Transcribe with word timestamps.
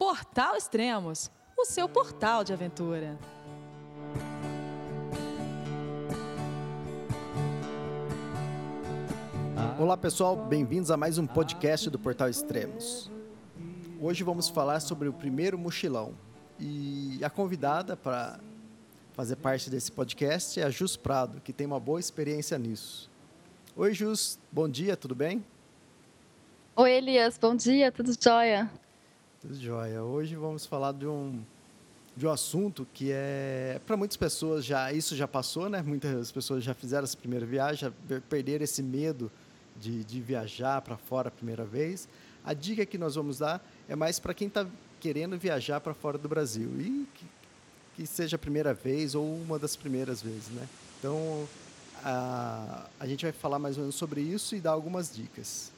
Portal 0.00 0.56
Extremos, 0.56 1.30
o 1.54 1.66
seu 1.66 1.86
portal 1.86 2.42
de 2.42 2.54
aventura. 2.54 3.18
Olá 9.78 9.98
pessoal, 9.98 10.34
bem-vindos 10.34 10.90
a 10.90 10.96
mais 10.96 11.18
um 11.18 11.26
podcast 11.26 11.90
do 11.90 11.98
Portal 11.98 12.30
Extremos. 12.30 13.10
Hoje 14.00 14.24
vamos 14.24 14.48
falar 14.48 14.80
sobre 14.80 15.06
o 15.06 15.12
primeiro 15.12 15.58
mochilão 15.58 16.14
e 16.58 17.22
a 17.22 17.28
convidada 17.28 17.94
para 17.94 18.40
fazer 19.12 19.36
parte 19.36 19.68
desse 19.68 19.92
podcast 19.92 20.58
é 20.58 20.64
a 20.64 20.70
Jus 20.70 20.96
Prado, 20.96 21.42
que 21.42 21.52
tem 21.52 21.66
uma 21.66 21.78
boa 21.78 22.00
experiência 22.00 22.56
nisso. 22.56 23.10
Oi 23.76 23.92
Jus, 23.92 24.38
bom 24.50 24.66
dia, 24.66 24.96
tudo 24.96 25.14
bem? 25.14 25.44
Oi 26.74 26.90
Elias, 26.90 27.36
bom 27.36 27.54
dia, 27.54 27.92
tudo 27.92 28.14
jóia? 28.18 28.70
Tudo 29.40 29.54
jóia. 29.54 30.02
Hoje 30.02 30.36
vamos 30.36 30.66
falar 30.66 30.92
de 30.92 31.06
um 31.06 31.42
de 32.14 32.26
um 32.26 32.30
assunto 32.30 32.86
que 32.92 33.10
é 33.10 33.80
para 33.86 33.96
muitas 33.96 34.14
pessoas 34.14 34.66
já 34.66 34.92
isso 34.92 35.16
já 35.16 35.26
passou, 35.26 35.66
né? 35.70 35.80
Muitas 35.80 36.30
pessoas 36.30 36.62
já 36.62 36.74
fizeram 36.74 37.04
essa 37.04 37.16
primeira 37.16 37.46
viagem, 37.46 37.90
já 38.06 38.20
perderam 38.28 38.64
esse 38.64 38.82
medo 38.82 39.32
de, 39.80 40.04
de 40.04 40.20
viajar 40.20 40.82
para 40.82 40.98
fora 40.98 41.28
a 41.28 41.30
primeira 41.30 41.64
vez. 41.64 42.06
A 42.44 42.52
dica 42.52 42.84
que 42.84 42.98
nós 42.98 43.14
vamos 43.14 43.38
dar 43.38 43.66
é 43.88 43.96
mais 43.96 44.18
para 44.18 44.34
quem 44.34 44.46
está 44.46 44.66
querendo 45.00 45.38
viajar 45.38 45.80
para 45.80 45.94
fora 45.94 46.18
do 46.18 46.28
Brasil 46.28 46.68
e 46.78 47.08
que, 47.14 47.24
que, 47.96 48.06
seja 48.06 48.36
a 48.36 48.38
primeira 48.38 48.74
vez 48.74 49.14
ou 49.14 49.24
uma 49.24 49.58
das 49.58 49.74
primeiras 49.74 50.20
vezes, 50.20 50.48
né? 50.50 50.68
Então 50.98 51.48
a, 52.04 52.86
a 53.00 53.06
gente 53.06 53.24
vai 53.24 53.32
falar 53.32 53.58
mais 53.58 53.78
ou 53.78 53.84
menos 53.84 53.94
sobre 53.94 54.20
isso 54.20 54.54
e 54.54 54.60
dar 54.60 54.72
algumas 54.72 55.10
dicas. 55.16 55.72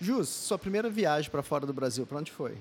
Jus, 0.00 0.28
sua 0.28 0.58
primeira 0.58 0.90
viagem 0.90 1.30
para 1.30 1.42
fora 1.42 1.66
do 1.66 1.72
Brasil, 1.72 2.06
para 2.06 2.18
onde 2.18 2.32
foi? 2.32 2.56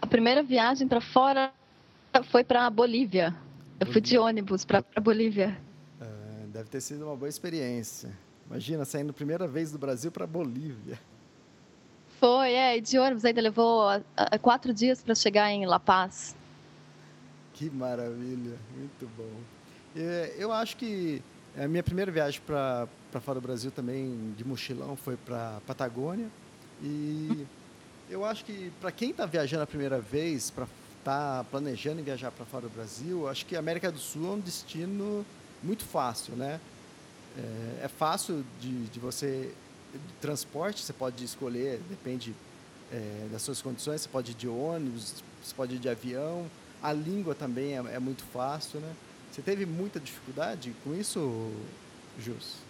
A 0.00 0.06
primeira 0.06 0.42
viagem 0.42 0.88
para 0.88 1.00
fora 1.00 1.52
foi 2.30 2.44
para 2.44 2.68
Bolívia. 2.70 3.34
Eu 3.80 3.86
fui 3.86 4.00
de 4.00 4.18
ônibus 4.18 4.64
para 4.64 4.84
Bolívia. 5.00 5.58
É, 6.00 6.46
deve 6.48 6.68
ter 6.68 6.80
sido 6.80 7.04
uma 7.06 7.16
boa 7.16 7.28
experiência. 7.28 8.10
Imagina, 8.46 8.84
saindo 8.84 9.12
primeira 9.12 9.46
vez 9.46 9.72
do 9.72 9.78
Brasil 9.78 10.12
para 10.12 10.26
Bolívia. 10.26 10.98
Foi, 12.20 12.52
é, 12.52 12.76
e 12.76 12.80
de 12.80 12.98
ônibus 12.98 13.24
ainda 13.24 13.40
levou 13.40 13.88
a, 13.88 14.00
a, 14.16 14.38
quatro 14.38 14.72
dias 14.72 15.02
para 15.02 15.14
chegar 15.14 15.50
em 15.50 15.66
La 15.66 15.80
Paz. 15.80 16.34
Que 17.52 17.70
maravilha, 17.70 18.56
muito 18.76 19.08
bom. 19.16 19.40
É, 19.96 20.34
eu 20.38 20.52
acho 20.52 20.76
que 20.76 21.22
a 21.56 21.68
minha 21.68 21.82
primeira 21.82 22.10
viagem 22.10 22.40
para 22.44 22.88
fora 23.20 23.40
do 23.40 23.46
Brasil 23.46 23.70
também 23.70 24.34
de 24.36 24.44
mochilão 24.44 24.96
foi 24.96 25.16
para 25.16 25.60
Patagônia. 25.66 26.28
E 26.82 27.46
eu 28.10 28.24
acho 28.24 28.44
que 28.44 28.72
para 28.80 28.92
quem 28.92 29.10
está 29.10 29.26
viajando 29.26 29.62
a 29.62 29.66
primeira 29.66 30.00
vez, 30.00 30.50
para 30.50 30.64
estar 30.98 31.38
tá 31.38 31.44
planejando 31.50 32.02
viajar 32.02 32.30
para 32.30 32.44
fora 32.46 32.68
do 32.68 32.74
Brasil, 32.74 33.28
acho 33.28 33.46
que 33.46 33.56
a 33.56 33.58
América 33.58 33.90
do 33.90 33.98
Sul 33.98 34.26
é 34.26 34.36
um 34.36 34.40
destino 34.40 35.24
muito 35.62 35.84
fácil, 35.84 36.34
né? 36.34 36.60
É, 37.36 37.84
é 37.84 37.88
fácil 37.88 38.44
de, 38.60 38.86
de 38.86 39.00
você 39.00 39.52
de 39.92 40.14
transporte, 40.20 40.82
você 40.82 40.92
pode 40.92 41.24
escolher, 41.24 41.80
depende 41.88 42.34
é, 42.92 43.28
das 43.30 43.42
suas 43.42 43.62
condições, 43.62 44.02
você 44.02 44.08
pode 44.08 44.32
ir 44.32 44.34
de 44.34 44.48
ônibus, 44.48 45.22
você 45.42 45.54
pode 45.54 45.76
ir 45.76 45.78
de 45.78 45.88
avião. 45.88 46.46
A 46.82 46.92
língua 46.92 47.34
também 47.34 47.76
é, 47.76 47.94
é 47.94 47.98
muito 47.98 48.24
fácil, 48.24 48.80
né? 48.80 48.92
Você 49.32 49.42
teve 49.42 49.66
muita 49.66 49.98
dificuldade 49.98 50.74
com 50.84 50.94
isso, 50.94 51.52
Jus? 52.20 52.63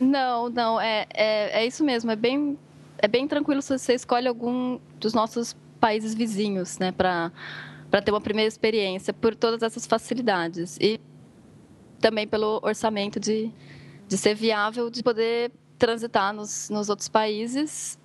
Não, 0.00 0.48
não, 0.48 0.80
é, 0.80 1.06
é, 1.14 1.62
é 1.62 1.66
isso 1.66 1.84
mesmo, 1.84 2.10
é 2.10 2.16
bem, 2.16 2.58
é 2.98 3.06
bem 3.06 3.28
tranquilo 3.28 3.62
se 3.62 3.78
você 3.78 3.94
escolhe 3.94 4.26
algum 4.26 4.78
dos 4.98 5.14
nossos 5.14 5.56
países 5.80 6.14
vizinhos, 6.14 6.78
né, 6.78 6.90
para 6.92 7.30
ter 8.04 8.10
uma 8.10 8.20
primeira 8.20 8.48
experiência, 8.48 9.12
por 9.12 9.34
todas 9.34 9.62
essas 9.62 9.86
facilidades. 9.86 10.76
E 10.80 11.00
também 12.00 12.26
pelo 12.26 12.60
orçamento 12.62 13.20
de, 13.20 13.50
de 14.08 14.18
ser 14.18 14.34
viável, 14.34 14.90
de 14.90 15.02
poder 15.02 15.52
transitar 15.78 16.32
nos, 16.32 16.68
nos 16.70 16.88
outros 16.88 17.08
países 17.08 17.98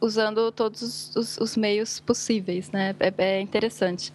usando 0.00 0.52
todos 0.52 1.14
os, 1.16 1.38
os 1.38 1.56
meios 1.56 2.00
possíveis, 2.00 2.70
né? 2.70 2.94
É, 3.00 3.12
é 3.16 3.40
interessante. 3.40 4.12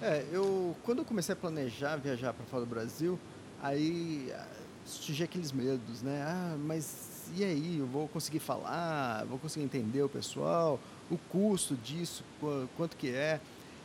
É, 0.00 0.24
eu 0.32 0.74
quando 0.82 0.98
eu 1.00 1.04
comecei 1.04 1.32
a 1.32 1.36
planejar 1.36 1.96
viajar 1.96 2.32
para 2.32 2.44
fora 2.46 2.64
do 2.64 2.68
Brasil, 2.68 3.18
aí 3.62 4.32
surgiu 4.84 5.24
aqueles 5.24 5.52
medos, 5.52 6.02
né? 6.02 6.24
Ah, 6.26 6.56
mas 6.58 7.14
e 7.36 7.42
aí, 7.42 7.78
eu 7.78 7.86
vou 7.86 8.06
conseguir 8.08 8.38
falar, 8.38 9.24
vou 9.24 9.38
conseguir 9.38 9.64
entender 9.64 10.02
o 10.02 10.08
pessoal, 10.08 10.78
o 11.10 11.16
custo 11.16 11.74
disso, 11.74 12.22
quanto 12.76 12.96
que 12.96 13.08
é. 13.08 13.40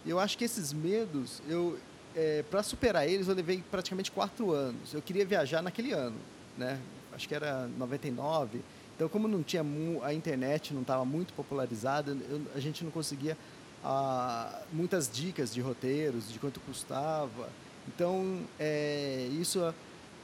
Eu 0.06 0.20
acho 0.20 0.38
que 0.38 0.44
esses 0.44 0.74
medos, 0.74 1.42
eu 1.48 1.78
é, 2.16 2.44
para 2.44 2.64
superar 2.64 3.08
eles, 3.08 3.28
eu 3.28 3.36
levei 3.36 3.64
praticamente 3.72 4.12
quatro 4.12 4.52
anos. 4.52 4.94
Eu 4.94 5.02
queria 5.02 5.26
viajar 5.26 5.62
naquele 5.62 5.92
ano, 5.92 6.18
né? 6.58 6.80
Acho 7.14 7.28
que 7.28 7.36
era 7.36 7.68
99. 7.78 8.62
Então, 8.96 9.08
como 9.08 9.28
não 9.28 9.42
tinha 9.42 9.64
a 10.04 10.14
internet 10.14 10.74
não 10.74 10.82
estava 10.82 11.06
muito 11.06 11.34
popularizada, 11.34 12.12
eu, 12.12 12.42
a 12.54 12.60
gente 12.60 12.84
não 12.84 12.92
conseguia 12.92 13.38
ah, 13.84 14.62
muitas 14.74 15.10
dicas 15.10 15.54
de 15.54 15.62
roteiros, 15.62 16.32
de 16.32 16.40
quanto 16.40 16.60
custava. 16.60 17.50
Então, 17.88 18.42
é, 18.60 19.30
isso 19.32 19.74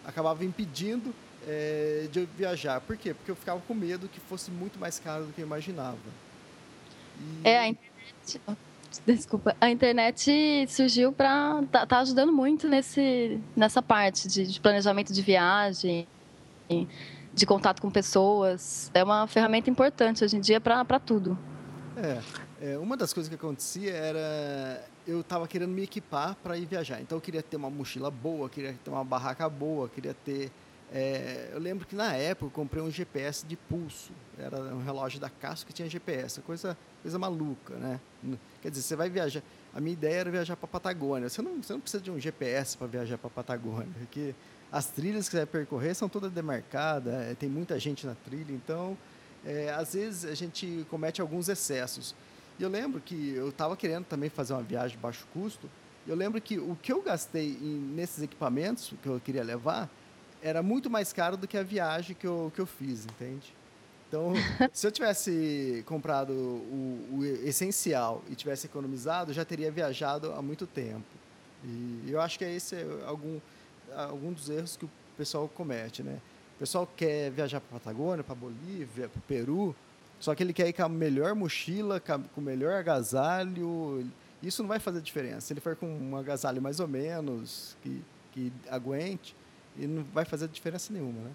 acabava 0.07 0.43
impedindo 0.43 1.13
é, 1.47 2.07
de 2.11 2.19
eu 2.19 2.27
viajar. 2.37 2.81
Por 2.81 2.97
quê? 2.97 3.13
Porque 3.13 3.31
eu 3.31 3.35
ficava 3.35 3.59
com 3.67 3.73
medo 3.73 4.07
que 4.07 4.19
fosse 4.19 4.51
muito 4.51 4.79
mais 4.79 4.99
caro 4.99 5.25
do 5.25 5.33
que 5.33 5.41
eu 5.41 5.45
imaginava. 5.45 5.97
E... 7.43 7.47
É, 7.47 7.59
a 7.59 7.67
internet. 7.67 8.55
Desculpa, 9.05 9.55
a 9.59 9.69
internet 9.69 10.65
surgiu 10.69 11.11
para 11.11 11.61
tá, 11.71 11.85
tá, 11.85 11.99
ajudando 11.99 12.31
muito 12.31 12.67
nesse 12.67 13.41
nessa 13.55 13.81
parte 13.81 14.27
de, 14.27 14.47
de 14.47 14.59
planejamento 14.61 15.11
de 15.11 15.21
viagem, 15.21 16.07
de 17.33 17.45
contato 17.45 17.81
com 17.81 17.91
pessoas. 17.91 18.89
É 18.93 19.03
uma 19.03 19.27
ferramenta 19.27 19.69
importante 19.69 20.23
hoje 20.23 20.37
em 20.37 20.39
dia 20.39 20.61
para 20.61 20.99
tudo. 20.99 21.37
É, 21.97 22.21
é, 22.61 22.77
uma 22.77 22.95
das 22.95 23.11
coisas 23.11 23.29
que 23.29 23.35
acontecia 23.35 23.91
era 23.91 24.85
eu 25.07 25.21
estava 25.21 25.47
querendo 25.47 25.71
me 25.71 25.83
equipar 25.83 26.35
para 26.35 26.57
ir 26.57 26.65
viajar. 26.65 27.01
Então 27.01 27.17
eu 27.17 27.21
queria 27.21 27.43
ter 27.43 27.57
uma 27.57 27.69
mochila 27.69 28.09
boa, 28.09 28.49
queria 28.49 28.73
ter 28.83 28.89
uma 28.89 29.03
barraca 29.03 29.47
boa, 29.49 29.89
queria 29.89 30.13
ter. 30.13 30.51
É, 30.91 31.49
eu 31.51 31.59
lembro 31.59 31.85
que 31.85 31.95
na 31.95 32.13
época 32.13 32.45
eu 32.45 32.51
comprei 32.51 32.81
um 32.81 32.91
GPS 32.91 33.45
de 33.45 33.55
pulso. 33.55 34.11
Era 34.37 34.59
um 34.73 34.83
relógio 34.83 35.19
da 35.19 35.29
Casco 35.29 35.67
que 35.67 35.73
tinha 35.73 35.89
GPS, 35.89 36.41
coisa, 36.41 36.77
coisa 37.01 37.17
maluca, 37.17 37.75
né? 37.75 37.99
Quer 38.61 38.69
dizer, 38.69 38.83
você 38.83 38.95
vai 38.95 39.09
viajar. 39.09 39.41
A 39.73 39.79
minha 39.79 39.93
ideia 39.93 40.15
era 40.15 40.31
viajar 40.31 40.55
para 40.55 40.67
Patagônia. 40.67 41.27
Você 41.27 41.41
não, 41.41 41.61
você 41.61 41.73
não 41.73 41.79
precisa 41.79 42.03
de 42.03 42.11
um 42.11 42.19
GPS 42.19 42.77
para 42.77 42.87
viajar 42.87 43.17
para 43.17 43.29
Patagônia, 43.29 43.89
porque 43.97 44.33
as 44.71 44.87
trilhas 44.87 45.25
que 45.27 45.31
você 45.31 45.37
vai 45.37 45.45
percorrer 45.45 45.95
são 45.95 46.07
todas 46.07 46.31
demarcadas, 46.31 47.13
é, 47.13 47.33
tem 47.35 47.49
muita 47.49 47.79
gente 47.79 48.05
na 48.05 48.15
trilha, 48.15 48.51
então 48.51 48.97
é, 49.45 49.69
às 49.71 49.93
vezes 49.93 50.25
a 50.25 50.33
gente 50.33 50.85
comete 50.89 51.21
alguns 51.21 51.47
excessos. 51.47 52.15
E 52.57 52.63
eu 52.63 52.69
lembro 52.69 53.01
que 53.01 53.33
eu 53.35 53.49
estava 53.49 53.75
querendo 53.75 54.05
também 54.05 54.29
fazer 54.29 54.53
uma 54.53 54.63
viagem 54.63 54.95
de 54.95 55.01
baixo 55.01 55.27
custo. 55.33 55.69
Eu 56.07 56.15
lembro 56.15 56.39
que 56.39 56.57
o 56.57 56.77
que 56.81 56.91
eu 56.93 57.01
gastei 57.01 57.57
em, 57.61 57.79
nesses 57.95 58.23
equipamentos 58.23 58.93
que 59.01 59.09
eu 59.09 59.19
queria 59.19 59.43
levar 59.43 59.89
era 60.41 60.61
muito 60.61 60.89
mais 60.89 61.11
caro 61.11 61.35
do 61.35 61.47
que 61.47 61.57
a 61.57 61.63
viagem 61.63 62.15
que 62.15 62.27
eu, 62.27 62.51
que 62.53 62.61
eu 62.61 62.65
fiz, 62.65 63.05
entende? 63.05 63.53
Então, 64.07 64.33
se 64.71 64.85
eu 64.85 64.91
tivesse 64.91 65.83
comprado 65.85 66.31
o, 66.31 67.17
o, 67.17 67.25
essencial 67.25 68.23
e 68.29 68.35
tivesse 68.35 68.67
economizado, 68.67 69.33
já 69.33 69.43
teria 69.43 69.71
viajado 69.71 70.31
há 70.33 70.41
muito 70.41 70.67
tempo. 70.67 71.03
E 71.63 72.05
eu 72.07 72.21
acho 72.21 72.37
que 72.37 72.45
esse 72.45 72.75
é 72.75 72.85
algum, 73.05 73.39
algum 73.95 74.31
dos 74.31 74.49
erros 74.49 74.77
que 74.77 74.85
o 74.85 74.89
pessoal 75.17 75.49
comete, 75.49 76.03
né? 76.03 76.19
O 76.55 76.59
pessoal 76.59 76.87
quer 76.95 77.31
viajar 77.31 77.59
para 77.59 77.79
Patagônia, 77.79 78.23
para 78.23 78.35
Bolívia, 78.35 79.09
para 79.09 79.19
o 79.19 79.21
Peru, 79.23 79.75
só 80.25 80.33
que 80.33 80.41
ele 80.41 80.53
quer 80.53 80.67
ir 80.67 80.73
com 80.73 80.81
a 80.81 80.89
melhor 80.89 81.35
mochila, 81.35 81.99
com 81.99 82.41
o 82.41 82.41
melhor 82.41 82.73
agasalho. 82.73 84.09
Isso 84.41 84.63
não 84.63 84.67
vai 84.67 84.79
fazer 84.79 84.99
diferença. 84.99 85.41
Se 85.41 85.53
ele 85.53 85.59
for 85.59 85.75
com 85.75 85.85
um 85.85 86.17
agasalho 86.17 86.59
mais 86.59 86.79
ou 86.79 86.87
menos, 86.87 87.77
que, 87.83 88.03
que 88.31 88.51
aguente, 88.67 89.35
e 89.77 89.85
não 89.85 90.03
vai 90.03 90.25
fazer 90.25 90.47
diferença 90.47 90.91
nenhuma, 90.91 91.21
né? 91.21 91.31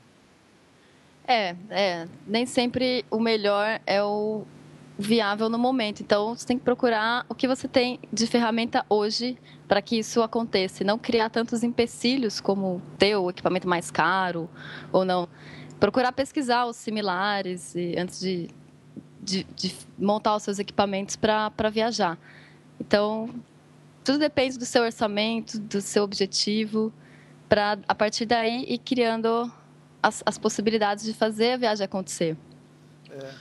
É, 1.25 1.57
é. 1.71 2.09
Nem 2.27 2.45
sempre 2.47 3.05
o 3.09 3.21
melhor 3.21 3.81
é 3.87 4.03
o 4.03 4.45
viável 4.99 5.49
no 5.49 5.57
momento. 5.57 6.03
Então, 6.03 6.35
você 6.35 6.45
tem 6.45 6.59
que 6.59 6.65
procurar 6.65 7.25
o 7.29 7.35
que 7.35 7.47
você 7.47 7.69
tem 7.69 8.01
de 8.13 8.27
ferramenta 8.27 8.85
hoje 8.89 9.39
para 9.69 9.81
que 9.81 10.01
isso 10.01 10.21
aconteça. 10.21 10.83
E 10.83 10.87
não 10.87 10.99
criar 10.99 11.31
tantos 11.31 11.63
empecilhos 11.63 12.41
como 12.41 12.83
ter 12.99 13.15
o 13.15 13.31
equipamento 13.31 13.69
mais 13.69 13.89
caro 13.89 14.51
ou 14.91 15.05
não. 15.05 15.29
Procurar 15.79 16.11
pesquisar 16.11 16.67
os 16.67 16.75
similares 16.75 17.77
antes 17.97 18.19
de 18.19 18.51
de, 19.23 19.45
de 19.45 19.75
montar 19.99 20.37
os 20.37 20.43
seus 20.43 20.59
equipamentos 20.59 21.17
para 21.17 21.71
viajar. 21.71 22.19
Então, 22.81 23.29
tudo 24.03 24.19
depende 24.19 24.59
do 24.59 24.65
seu 24.65 24.83
orçamento, 24.83 25.59
do 25.59 25.81
seu 25.81 26.03
objetivo, 26.03 26.93
para 27.49 27.79
a 27.87 27.95
partir 27.95 28.27
daí 28.27 28.65
ir 28.65 28.79
criando 28.79 29.53
as, 30.03 30.23
as 30.25 30.39
possibilidades 30.39 31.05
de 31.05 31.13
fazer 31.13 31.53
a 31.53 31.57
viagem 31.57 31.85
acontecer. 31.85 32.37
É. 33.11 33.35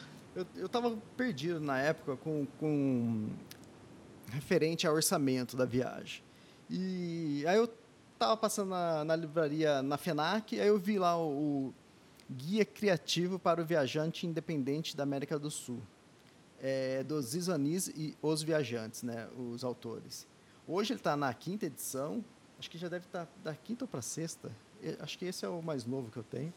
eu 0.55 0.65
estava 0.65 0.97
perdido 1.15 1.59
na 1.59 1.79
época 1.79 2.15
com, 2.17 2.45
com 2.59 3.29
referente 4.31 4.87
ao 4.87 4.95
orçamento 4.95 5.55
da 5.55 5.65
viagem. 5.65 6.23
E 6.69 7.43
aí 7.47 7.57
eu 7.57 7.69
estava 8.13 8.35
passando 8.35 8.69
na, 8.69 9.03
na, 9.05 9.15
livraria 9.15 9.81
na 9.81 9.97
FENAC, 9.97 10.59
aí 10.59 10.67
eu 10.67 10.77
vi 10.77 10.99
lá 10.99 11.17
o, 11.17 11.73
Guia 12.29 12.63
Criativo 12.63 13.39
para 13.39 13.61
o 13.61 13.65
Viajante 13.65 14.27
Independente 14.27 14.95
da 14.95 15.03
América 15.03 15.39
do 15.39 15.49
Sul, 15.49 15.81
é, 16.61 17.03
dos 17.03 17.27
Zizanis 17.27 17.87
e 17.87 18.15
Os 18.21 18.43
Viajantes, 18.43 19.03
né, 19.03 19.27
os 19.35 19.63
autores. 19.63 20.27
Hoje 20.67 20.93
ele 20.93 20.99
está 20.99 21.17
na 21.17 21.33
quinta 21.33 21.65
edição, 21.65 22.23
acho 22.59 22.69
que 22.69 22.77
já 22.77 22.87
deve 22.87 23.05
estar 23.05 23.25
tá 23.25 23.31
da 23.43 23.55
quinta 23.55 23.87
para 23.87 24.01
sexta, 24.01 24.51
acho 24.99 25.17
que 25.17 25.25
esse 25.25 25.43
é 25.43 25.49
o 25.49 25.61
mais 25.61 25.85
novo 25.85 26.11
que 26.11 26.17
eu 26.17 26.23
tenho 26.23 26.53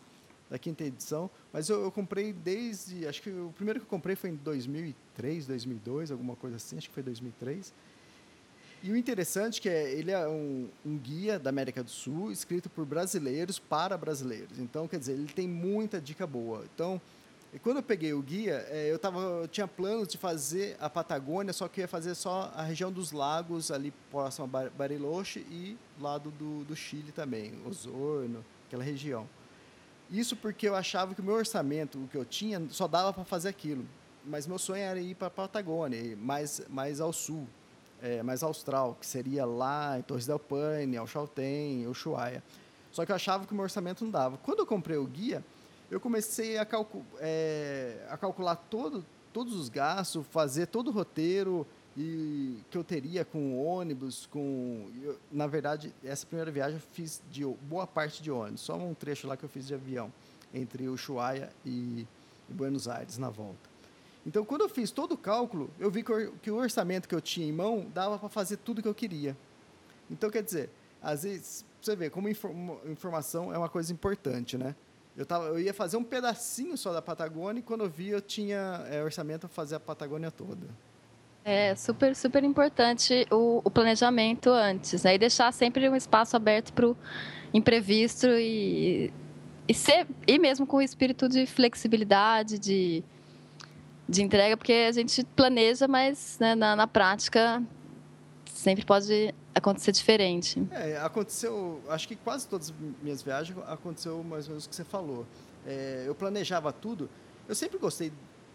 da 0.53 0.59
quinta 0.59 0.85
edição, 0.85 1.31
mas 1.51 1.71
eu, 1.71 1.83
eu, 1.83 1.91
comprei 1.91 2.31
desde, 2.31 3.07
acho 3.07 3.23
que 3.23 3.31
o 3.31 3.51
primeiro 3.57 3.81
que 3.81 3.87
eu 3.87 3.89
comprei 3.89 4.15
foi 4.15 4.29
em 4.29 4.37
2003, 4.37 5.47
2002, 5.47 6.11
alguma 6.11 6.37
coisa 6.37 6.57
assim, 6.57 6.77
acho 6.77 6.91
que 6.91 6.95
foi 6.95 7.03
2003. 7.03 7.73
E 8.83 8.91
o 8.91 8.97
interessante 8.97 9.61
é 9.61 9.63
que 9.63 9.69
é, 9.69 9.93
ele 9.93 10.11
é 10.11 10.27
um, 10.27 10.69
um, 10.85 10.99
guia 10.99 11.39
da 11.39 11.51
América 11.51 11.85
do 11.85 11.91
Sul, 11.91 12.33
escrito 12.33 12.69
por 12.69 12.85
brasileiros 12.85 13.59
para 13.59 13.97
brasileiros. 13.97 14.59
Então, 14.59 14.89
quer 14.89 14.99
dizer, 14.99 15.13
ele 15.13 15.33
tem 15.33 15.47
muita 15.47 16.01
dica 16.01 16.27
boa. 16.27 16.65
Então, 16.75 17.01
quando 17.63 17.77
eu 17.77 17.83
peguei 17.83 18.13
o 18.13 18.21
guia, 18.21 18.67
é, 18.71 18.91
eu, 18.91 18.99
tava, 18.99 19.21
eu 19.21 19.47
tinha 19.47 19.69
planos 19.69 20.09
de 20.09 20.19
fazer 20.19 20.77
a 20.81 20.91
Patagônia, 20.91 21.53
só 21.53 21.69
que 21.69 21.81
ia 21.81 21.87
fazer 21.87 22.17
só 22.17 22.53
a 22.57 22.63
região 22.63 22.91
dos 22.91 23.13
lagos, 23.13 23.71
ali 23.71 23.93
próximo 24.11 24.51
a 24.53 24.71
Bariloche 24.71 25.41
e 25.49 25.77
lado 26.01 26.33
do, 26.33 26.65
do 26.65 26.75
Chile 26.75 27.13
também, 27.13 27.53
Osorno, 27.65 28.45
aquela 28.67 28.83
região. 28.83 29.29
Isso 30.11 30.35
porque 30.35 30.69
eu 30.69 30.75
achava 30.75 31.15
que 31.15 31.21
o 31.21 31.25
meu 31.25 31.35
orçamento, 31.35 32.03
o 32.03 32.09
que 32.09 32.17
eu 32.17 32.25
tinha, 32.25 32.61
só 32.71 32.89
dava 32.89 33.13
para 33.13 33.25
fazer 33.25 33.51
aquilo. 33.51 33.87
Mas 34.25 34.47
meu 34.47 34.59
sonho 34.59 34.83
era 34.83 34.99
ir 34.99 35.15
para 35.15 35.29
a 35.29 35.31
Patagônia, 35.31 36.17
mais, 36.17 36.63
mais 36.69 37.01
ao 37.01 37.13
sul, 37.13 37.47
é, 38.03 38.23
mais 38.23 38.43
austral, 38.43 38.97
que 39.01 39.07
seria 39.07 39.47
lá 39.47 39.99
em 39.99 40.03
Torres 40.03 40.27
del 40.27 40.39
Paine, 40.39 40.97
Alchaltén, 40.97 41.87
Ushuaia. 41.87 42.43
Só 42.91 43.07
que 43.07 43.13
eu 43.13 43.17
achava 43.17 43.47
que 43.47 43.53
o 43.53 43.55
meu 43.55 43.63
orçamento 43.63 44.05
não 44.05 44.11
dava. 44.11 44.37
Quando 44.39 44.59
eu 44.59 44.67
comprei 44.67 44.99
o 44.99 45.07
guia, 45.07 45.43
eu 45.91 46.01
comecei 46.01 46.59
a, 46.59 46.65
calcu 46.65 47.03
é, 47.21 48.07
a 48.11 48.17
calcular 48.17 48.57
todo, 48.57 49.05
todos 49.33 49.55
os 49.55 49.69
gastos, 49.69 50.27
fazer 50.27 50.67
todo 50.67 50.89
o 50.89 50.91
roteiro, 50.91 51.67
e 51.97 52.59
que 52.71 52.79
eu 52.79 52.83
teria 52.83 53.25
com 53.25 53.63
ônibus, 53.63 54.27
com 54.27 54.89
eu, 55.03 55.19
na 55.31 55.47
verdade 55.47 55.95
essa 56.03 56.27
primeira 56.27 56.51
viagem 56.51 56.77
eu 56.77 56.81
fiz 56.81 57.23
de 57.31 57.45
boa 57.45 57.87
parte 57.87 58.23
de 58.23 58.31
ônibus, 58.31 58.63
só 58.63 58.77
um 58.77 58.95
trecho 58.95 59.27
lá 59.27 59.37
que 59.37 59.45
eu 59.45 59.49
fiz 59.49 59.67
de 59.67 59.75
avião 59.75 60.11
entre 60.55 60.89
Ushuaia 60.89 61.51
e, 61.65 62.07
e 62.49 62.53
Buenos 62.53 62.89
Aires 62.89 63.19
na 63.19 63.29
volta. 63.29 63.72
Então 64.27 64.45
quando 64.45 64.63
eu 64.63 64.69
fiz 64.69 64.91
todo 64.91 65.13
o 65.13 65.19
cálculo, 65.19 65.71
eu 65.79 65.91
vi 65.91 66.03
que 66.03 66.51
o, 66.51 66.55
orçamento 66.55 67.09
que 67.09 67.15
eu 67.15 67.21
tinha 67.21 67.47
em 67.47 67.53
mão 67.53 67.87
dava 67.93 68.19
para 68.19 68.29
fazer 68.29 68.59
tudo 68.59 68.83
que 68.83 68.89
eu 68.89 68.95
queria. 68.95 69.37
Então 70.11 70.31
quer 70.31 70.43
dizer, 70.43 70.71
às 71.03 71.25
vezes 71.25 71.65
você 71.81 71.97
vê 71.97 72.09
como 72.09 72.29
informação 72.29 73.53
é 73.53 73.59
uma 73.59 73.69
coisa 73.69 73.93
importante, 73.93 74.57
né? 74.57 74.75
Eu, 75.17 75.27
tava, 75.27 75.47
eu 75.47 75.61
ia 75.61 75.75
fazer 75.75 75.97
um 75.97 76.05
pedacinho 76.05 76.77
só 76.77 76.93
da 76.93 77.03
Patagônia 77.03 77.61
e 77.61 77.63
quando 77.63 77.85
eu 77.85 77.91
vi 77.91 78.09
eu 78.09 78.21
tinha 78.21 78.87
é, 78.91 79.03
orçamento 79.03 79.41
para 79.41 79.51
fazer 79.51 79.75
a 79.75 79.81
Patagônia 79.81 80.31
toda. 80.31 80.67
É 81.45 81.75
super, 81.75 82.15
super 82.15 82.45
importante 82.45 83.27
o, 83.31 83.61
o 83.65 83.71
planejamento 83.71 84.49
antes, 84.49 85.03
né? 85.03 85.17
E 85.17 85.19
deixar 85.19 85.53
sempre 85.53 85.89
um 85.89 85.97
espaço 85.97 86.37
aberto 86.37 86.73
para 86.73 86.87
o 86.87 86.97
imprevisto 87.53 88.27
e, 88.29 89.13
e, 89.69 89.75
ser, 89.75 90.07
e 90.27 90.39
mesmo 90.39 90.67
com 90.67 90.77
o 90.77 90.83
espírito 90.83 91.29
de 91.29 91.45
flexibilidade, 91.45 92.59
de, 92.59 93.03
de 94.09 94.23
entrega, 94.23 94.57
porque 94.57 94.73
a 94.73 94.93
gente 94.93 95.25
planeja, 95.37 95.89
mas 95.89 96.39
né, 96.41 96.55
na, 96.55 96.77
na 96.77 96.87
prática 96.87 97.63
sempre 98.47 98.85
pode 98.85 99.35
acontecer 99.55 99.93
diferente. 99.93 100.63
É, 100.71 100.97
aconteceu, 100.99 101.83
acho 101.89 102.09
que 102.09 102.17
quase 102.17 102.47
todas 102.49 102.71
as 102.71 102.75
minhas 103.03 103.23
viagens 103.23 103.59
aconteceu 103.67 104.23
mais 104.23 104.47
ou 104.47 104.51
menos 104.51 104.67
o 104.67 104.69
que 104.69 104.77
você 104.77 104.85
falou. 104.85 105.27
É, 105.67 106.05
eu 106.07 106.15
planejava 106.15 106.73
tudo, 106.73 107.09
eu 107.49 107.55
sempre 107.55 107.79
gostei 107.79 108.13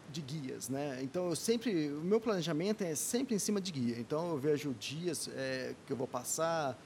de 0.10 0.22
guias, 0.22 0.70
né? 0.70 1.00
Então 1.02 1.30
eu 1.30 1.36
sempre, 1.36 1.92
o 1.92 2.02
meu 2.02 2.20
planejamento 2.20 2.84
é 2.84 2.96
sempre 2.96 3.36
em 3.36 3.40
cima 3.40 3.60
de 3.60 3.72
guia. 3.72 4.00
Então 4.00 4.30
eu 4.32 4.38
vejo 4.38 4.74
dias 4.74 5.30
é, 5.36 5.76
que 5.86 5.94
eu 5.94 5.98
vou 5.98 6.08
passar, 6.08 6.78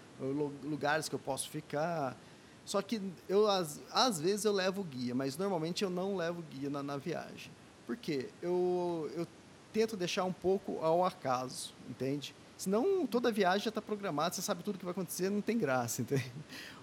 lugares 0.63 1.07
que 1.07 1.15
eu 1.15 1.19
posso 1.19 1.49
ficar. 1.49 2.17
Só 2.65 2.81
que 2.81 3.01
eu 3.27 3.47
às, 3.47 4.19
vezes 4.19 4.45
eu 4.45 4.51
levo 4.51 4.83
guia, 4.83 5.15
mas 5.15 5.37
normalmente 5.37 5.83
eu 5.83 5.89
não 5.89 6.15
levo 6.15 6.43
guia 6.43 6.69
na, 6.69 6.83
na 6.83 6.97
viagem. 6.97 7.51
Por 7.91 7.97
quê? 7.97 8.29
Eu, 8.41 9.11
eu 9.17 9.27
tento 9.73 9.97
deixar 9.97 10.23
um 10.23 10.31
pouco 10.31 10.79
ao 10.81 11.03
acaso, 11.03 11.73
entende? 11.89 12.33
Senão 12.55 13.05
toda 13.05 13.29
viagem 13.33 13.65
já 13.65 13.67
está 13.67 13.81
programada, 13.81 14.33
você 14.33 14.41
sabe 14.41 14.63
tudo 14.63 14.79
que 14.79 14.85
vai 14.85 14.93
acontecer, 14.93 15.29
não 15.29 15.41
tem 15.41 15.57
graça, 15.57 15.99
entende? 16.01 16.31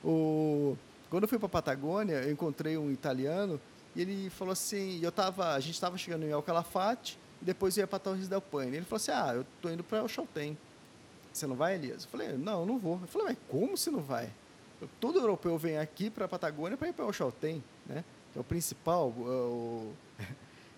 O, 0.04 0.76
quando 1.08 1.22
eu 1.22 1.28
fui 1.28 1.38
para 1.38 1.46
a 1.46 1.48
Patagônia, 1.48 2.16
eu 2.16 2.30
encontrei 2.30 2.76
um 2.76 2.90
italiano 2.90 3.58
e 3.96 4.02
ele 4.02 4.28
falou 4.28 4.52
assim, 4.52 5.00
eu 5.02 5.10
tava, 5.10 5.54
a 5.54 5.60
gente 5.60 5.72
estava 5.72 5.96
chegando 5.96 6.26
em 6.26 6.28
El 6.28 6.42
Calafate 6.42 7.18
e 7.40 7.44
depois 7.46 7.74
ia 7.78 7.86
para 7.86 7.98
Torres 7.98 8.28
del 8.28 8.42
Paine. 8.42 8.76
Ele 8.76 8.84
falou 8.84 8.96
assim, 8.98 9.12
ah, 9.12 9.32
eu 9.34 9.46
tô 9.62 9.70
indo 9.70 9.82
para 9.82 10.04
o. 10.04 10.08
Você 11.32 11.46
não 11.46 11.56
vai, 11.56 11.76
Elias? 11.76 12.04
Eu 12.04 12.10
falei, 12.10 12.36
não, 12.36 12.66
não 12.66 12.78
vou. 12.78 12.98
Eu 13.00 13.08
falei, 13.08 13.28
mas 13.28 13.38
como 13.48 13.78
você 13.78 13.90
não 13.90 14.02
vai? 14.02 14.30
Todo 15.00 15.18
europeu 15.18 15.56
vem 15.56 15.78
aqui 15.78 16.10
para 16.10 16.26
a 16.26 16.28
Patagônia 16.28 16.76
para 16.76 16.88
ir 16.88 16.92
para 16.92 17.06
o 17.06 17.12
né? 17.86 18.04
Que 18.30 18.38
é 18.38 18.40
o 18.42 18.44
principal, 18.44 19.08
o, 19.08 19.94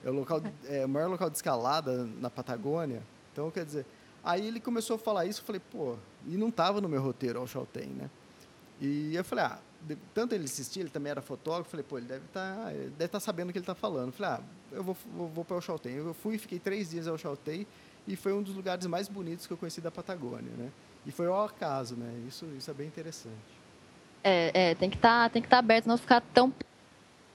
é 0.05 0.11
o 0.11 0.13
local, 0.13 0.43
é 0.67 0.85
o 0.85 0.89
maior 0.89 1.09
local 1.09 1.29
de 1.29 1.37
escalada 1.37 2.09
na 2.21 2.31
Patagônia. 2.31 3.03
Então, 3.33 3.51
quer 3.51 3.65
dizer, 3.65 3.87
aí 4.25 4.47
ele 4.47 4.61
começou 4.61 4.97
a 4.97 4.99
falar 4.99 5.27
isso, 5.27 5.41
eu 5.41 5.45
falei, 5.45 5.61
pô, 5.71 5.97
e 6.27 6.37
não 6.37 6.49
estava 6.49 6.81
no 6.81 6.89
meu 6.89 7.03
roteiro 7.03 7.39
ao 7.39 7.47
Chaltén, 7.47 7.89
né? 7.89 8.11
E 8.81 9.15
eu 9.15 9.25
falei, 9.25 9.45
ah, 9.45 9.59
tanto 10.15 10.35
ele 10.35 10.45
assistia, 10.45 10.83
ele 10.83 10.91
também 10.91 11.11
era 11.11 11.21
fotógrafo, 11.21 11.71
falei, 11.71 11.85
pô, 11.87 11.99
ele 11.99 12.07
deve 12.07 12.27
tá, 12.33 12.73
estar 12.93 13.09
tá 13.09 13.21
sabendo 13.21 13.51
o 13.51 13.53
que 13.53 13.59
ele 13.59 13.63
está 13.63 13.75
falando. 13.75 14.13
Falei, 14.13 14.33
ah, 14.33 14.41
eu 14.73 14.83
vou, 14.83 14.97
vou, 15.15 15.29
vou 15.29 15.45
para 15.45 15.57
o 15.57 15.61
Chaltén. 15.61 15.93
Eu 15.93 16.15
fui, 16.15 16.39
fiquei 16.39 16.59
três 16.59 16.91
dias 16.91 17.07
ao 17.07 17.19
Chaltén 17.19 17.67
e 18.07 18.17
foi 18.17 18.33
um 18.33 18.43
dos 18.43 18.55
lugares 18.55 18.87
mais 18.87 19.09
bonitos 19.09 19.47
que 19.47 19.53
eu 19.53 19.57
conheci 19.57 19.81
da 19.81 19.91
Patagônia, 19.91 20.53
né? 20.57 20.71
E 21.07 21.11
foi 21.11 21.27
ao 21.27 21.45
acaso, 21.45 21.97
né? 21.97 22.25
Isso, 22.27 22.47
isso 22.57 22.71
é 22.71 22.75
bem 22.75 22.87
interessante. 22.87 23.35
É, 24.23 24.71
é 24.71 24.75
tem 24.75 24.91
que 24.91 24.99
tá, 24.99 25.27
estar 25.27 25.49
tá 25.49 25.59
aberto, 25.59 25.87
não 25.87 25.97
ficar 25.97 26.21
tão 26.35 26.53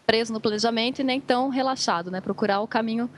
preso 0.06 0.32
no 0.32 0.40
planejamento 0.40 1.00
e 1.00 1.04
nem 1.04 1.20
tão 1.20 1.50
relaxado, 1.50 2.12
né? 2.12 2.22
Procurar 2.22 2.62
o 2.62 2.68
caminho 2.68 3.10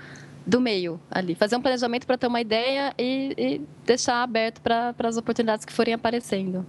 do 0.45 0.61
meio 0.61 0.99
ali, 1.11 1.35
fazer 1.35 1.57
um 1.57 1.61
planejamento 1.61 2.07
para 2.07 2.17
ter 2.17 2.27
uma 2.27 2.39
ideia 2.39 2.93
e, 2.97 3.35
e 3.37 3.61
deixar 3.85 4.23
aberto 4.23 4.61
para 4.61 4.95
as 5.03 5.17
oportunidades 5.17 5.65
que 5.65 5.73
forem 5.73 5.93
aparecendo. 5.93 6.65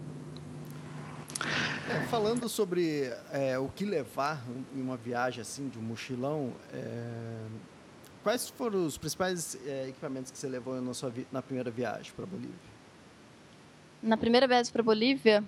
É, 1.88 2.00
falando 2.08 2.48
sobre 2.48 3.12
é, 3.32 3.56
o 3.58 3.68
que 3.68 3.84
levar 3.84 4.42
em 4.74 4.80
uma 4.80 4.96
viagem 4.96 5.40
assim 5.40 5.68
de 5.68 5.78
um 5.78 5.82
mochilão, 5.82 6.52
é, 6.72 7.46
quais 8.22 8.48
foram 8.48 8.84
os 8.84 8.98
principais 8.98 9.56
é, 9.64 9.88
equipamentos 9.88 10.30
que 10.32 10.36
você 10.36 10.48
levou 10.48 10.80
na, 10.82 10.92
sua 10.92 11.12
na 11.30 11.40
primeira 11.40 11.70
viagem 11.70 12.12
para 12.14 12.24
a 12.24 12.26
Bolívia? 12.26 12.78
Na 14.02 14.16
primeira 14.16 14.46
viagem 14.46 14.72
para 14.72 14.82
a 14.82 14.84
Bolívia, 14.84 15.44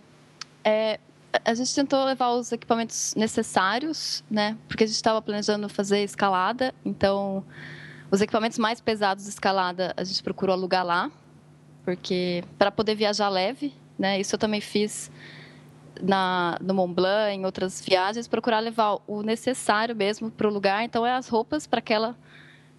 é, 0.65 1.01
a 1.45 1.55
gente 1.55 1.75
tentou 1.75 2.05
levar 2.05 2.31
os 2.31 2.53
equipamentos 2.53 3.15
necessários, 3.17 4.25
né? 4.31 4.57
Porque 4.69 4.85
a 4.85 4.87
gente 4.87 4.97
estava 4.97 5.21
planejando 5.21 5.69
fazer 5.69 6.03
escalada, 6.03 6.75
então 6.85 7.45
os 8.11 8.21
equipamentos 8.21 8.59
mais 8.59 8.81
pesados 8.81 9.25
de 9.25 9.31
escalada 9.31 9.95
a 9.97 10.05
gente 10.05 10.23
procurou 10.23 10.55
alugar 10.55 10.85
lá, 10.85 11.11
porque 11.85 12.45
para 12.59 12.71
poder 12.71 12.95
viajar 12.95 13.29
leve, 13.29 13.73
né? 13.99 14.21
Isso 14.21 14.35
eu 14.35 14.39
também 14.39 14.61
fiz 14.61 15.11
na, 16.03 16.57
no 16.61 16.75
Mont 16.75 16.95
Blanc, 16.95 17.35
em 17.35 17.45
outras 17.45 17.81
viagens, 17.81 18.27
procurar 18.27 18.61
levar 18.61 18.99
o 19.07 19.23
necessário 19.23 19.95
mesmo 19.95 20.31
para 20.31 20.49
o 20.49 20.51
lugar. 20.51 20.83
Então, 20.83 21.07
é 21.07 21.13
as 21.13 21.29
roupas 21.29 21.67
para 21.67 21.79
aquela 21.79 22.17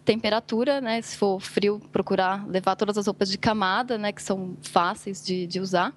temperatura, 0.03 0.81
né? 0.81 1.01
Se 1.01 1.17
for 1.17 1.39
frio, 1.39 1.79
procurar 1.91 2.47
levar 2.47 2.75
todas 2.75 2.97
as 2.97 3.05
roupas 3.05 3.29
de 3.29 3.37
camada, 3.37 3.97
né? 3.97 4.11
Que 4.11 4.21
são 4.21 4.57
fáceis 4.61 5.23
de, 5.23 5.45
de 5.45 5.59
usar. 5.59 5.93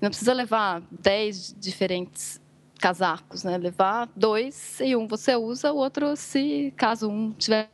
Não 0.00 0.10
precisa 0.10 0.32
levar 0.32 0.82
10 0.90 1.54
diferentes 1.58 2.40
casacos, 2.78 3.44
né? 3.44 3.56
Levar 3.56 4.08
dois 4.14 4.80
e 4.80 4.94
um 4.94 5.06
você 5.06 5.34
usa, 5.34 5.72
o 5.72 5.76
outro, 5.76 6.14
se 6.16 6.72
caso 6.76 7.08
um 7.08 7.32
tiver 7.32 7.70